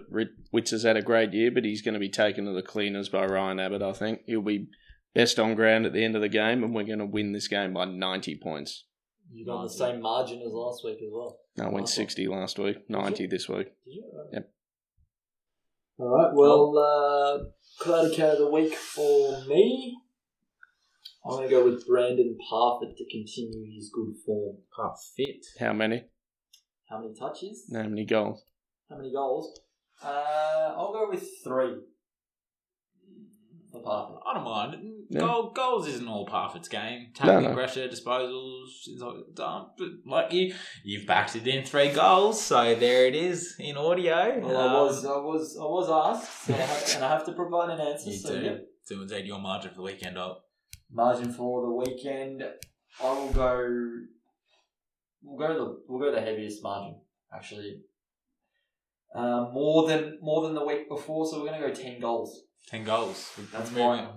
[0.49, 3.09] which has had a great year, but he's going to be taken to the cleaners
[3.09, 3.83] by Ryan Abbott.
[3.83, 4.69] I think he'll be
[5.13, 7.47] best on ground at the end of the game, and we're going to win this
[7.47, 8.85] game by 90 points.
[9.31, 11.37] You got the same margin as last week as well.
[11.57, 11.93] No, I went Nice.
[11.93, 13.67] 60 last week, 90 this week.
[14.33, 14.49] Yep.
[15.99, 16.31] All right.
[16.33, 17.43] Well, uh,
[17.79, 19.97] cloudy cat of the week for me.
[21.25, 24.57] I'm going to go with Brandan Parfitt to continue his good form.
[24.75, 25.45] Part fit.
[25.59, 26.03] How many?
[26.89, 27.65] How many touches?
[27.73, 28.43] How many goals?
[28.89, 29.59] How many goals?
[30.03, 31.77] Uh, I'll go with three.
[33.71, 34.19] For Parfitt.
[34.25, 34.75] I don't mind.
[35.09, 35.19] Yeah.
[35.19, 37.07] Goal, goals isn't all Parfitt's game.
[37.13, 37.53] Tackling, no.
[37.53, 39.67] pressure, disposals, is all done.
[39.77, 40.53] But like you,
[40.83, 44.39] you've backed it in three goals, so there it is in audio.
[44.39, 47.25] Well, I Um, was, I was, I was asked, so I have, and I have
[47.25, 48.09] to provide an answer.
[48.09, 48.45] You so do.
[48.45, 48.55] yeah.
[48.83, 50.43] So it's your margin for the weekend up.
[50.91, 52.43] margin for the weekend.
[53.03, 53.89] I will go.
[55.21, 57.01] We'll go the we'll go the heaviest margin
[57.33, 57.81] actually.
[59.13, 62.41] Uh, more than more than the week before, so we're gonna go ten goals.
[62.67, 63.31] Ten goals.
[63.51, 64.07] That's moving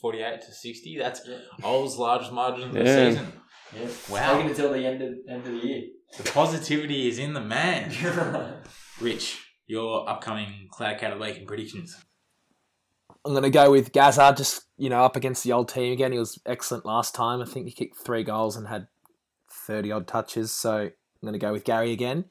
[0.00, 0.96] forty-eight to sixty.
[0.98, 1.38] That's Yeah.
[1.64, 3.10] Old's largest margin of the Yeah.
[3.10, 3.32] season.
[3.74, 3.88] Yeah.
[4.08, 4.34] Wow.
[4.34, 5.82] Taking until the end of end of the year.
[6.16, 7.92] The positivity is in the man.
[9.00, 11.96] Rich, your upcoming Cloud Cat of the Week and predictions.
[13.24, 16.12] I'm going to go with Gazza, just, you know, up against the old team again.
[16.12, 17.42] He was excellent last time.
[17.42, 18.86] I think he kicked three goals and had
[19.66, 20.52] 30 odd touches.
[20.52, 20.92] So I'm
[21.22, 22.26] going to go with Gary again.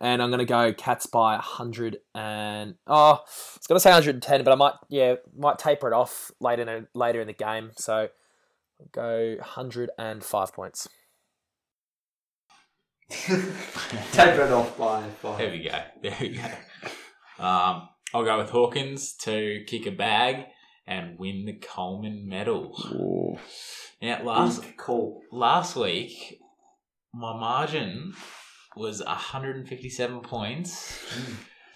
[0.00, 2.74] And I'm going to go Cats by 100 and...
[2.86, 6.30] Oh, I was going to say 110, but I might, yeah, might taper it off
[6.40, 7.72] later in, a, later in the game.
[7.76, 8.08] So
[8.80, 10.88] I'll go 105 points.
[13.10, 15.38] Taper it off by five.
[15.38, 15.52] There five.
[15.52, 15.78] we go.
[16.00, 17.44] There we go.
[17.44, 20.46] Um, I'll go with Hawkins to kick a bag
[20.86, 22.76] and win the Coleman medal.
[22.92, 23.38] Ooh.
[24.00, 25.22] Now, last Big call.
[25.32, 26.38] last week,
[27.12, 28.14] my margin
[28.76, 30.98] was 157 points.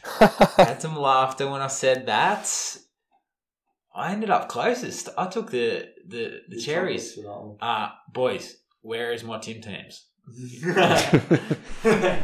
[0.57, 2.79] Had some laughter when I said that.
[3.95, 5.09] I ended up closest.
[5.17, 7.15] I took the the, the cherries.
[7.15, 7.57] For.
[7.61, 10.07] Uh boys, where is my Tim Tams?
[10.65, 12.23] yeah,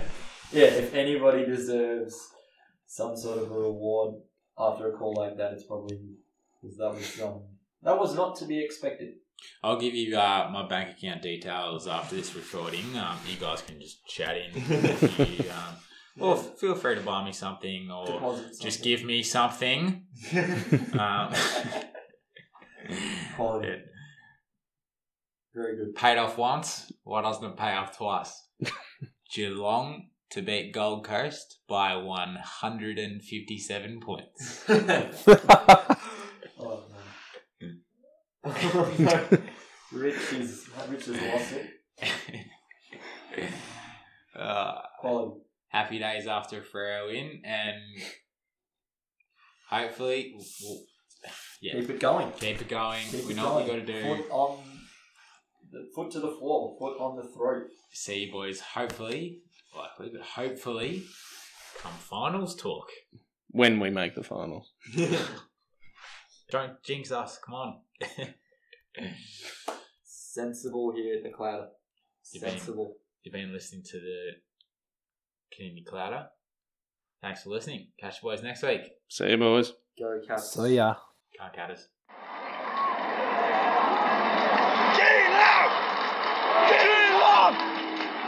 [0.52, 2.16] if anybody deserves
[2.86, 4.16] some sort of a reward
[4.58, 6.00] after a call like that, it's probably
[6.60, 7.42] because that was um
[7.82, 9.14] that was not to be expected.
[9.62, 12.96] I'll give you uh, my bank account details after this recording.
[12.98, 14.50] Um, you guys can just chat in.
[14.54, 15.76] If you, um,
[16.18, 18.82] or feel free to buy me something or Deposit just something.
[18.82, 20.04] give me something.
[20.98, 21.32] Um,
[23.36, 23.68] Quality.
[23.68, 23.84] it
[25.54, 25.94] Very good.
[25.94, 26.92] paid off once.
[27.04, 28.48] Why doesn't it pay off twice?
[29.34, 34.64] Geelong to beat Gold Coast by 157 points.
[38.44, 39.42] Man.
[39.92, 41.70] Rich is Rich has lost it.
[44.38, 45.40] uh, Quality.
[45.68, 47.76] happy days after a Freo win, and
[49.68, 50.84] hopefully, we'll, we'll-
[51.60, 52.32] yeah, Keep it going.
[52.38, 53.02] keep it going.
[53.10, 54.02] Keep we it know what we got to do.
[54.02, 54.58] Foot on
[55.70, 56.74] the foot to the floor.
[56.78, 57.64] Foot on the throat.
[57.92, 58.60] See you boys.
[58.60, 59.40] Hopefully,
[59.76, 61.02] likely, but hopefully,
[61.78, 62.86] come finals talk.
[63.48, 64.72] when we make the finals.
[66.50, 67.38] Don't jinx us.
[67.44, 67.80] Come on.
[70.04, 71.68] Sensible here at the clatter.
[72.32, 72.96] You've been- Sensible.
[73.22, 74.30] You've been listening to the
[75.54, 76.28] Community clatter.
[77.20, 77.88] Thanks for listening.
[77.98, 78.82] Catch you boys next week.
[79.08, 79.72] See you, boys.
[79.98, 80.52] Go Cats.
[80.52, 80.94] See ya.
[81.36, 81.88] Can't cut us.
[84.96, 85.70] Get up!
[86.70, 87.54] Get up!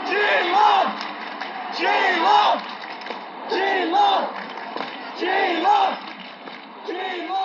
[0.05, 0.87] Get up!
[1.79, 2.59] Get up!
[3.49, 4.29] Get up!
[5.19, 5.99] Get up!
[6.87, 7.42] Get!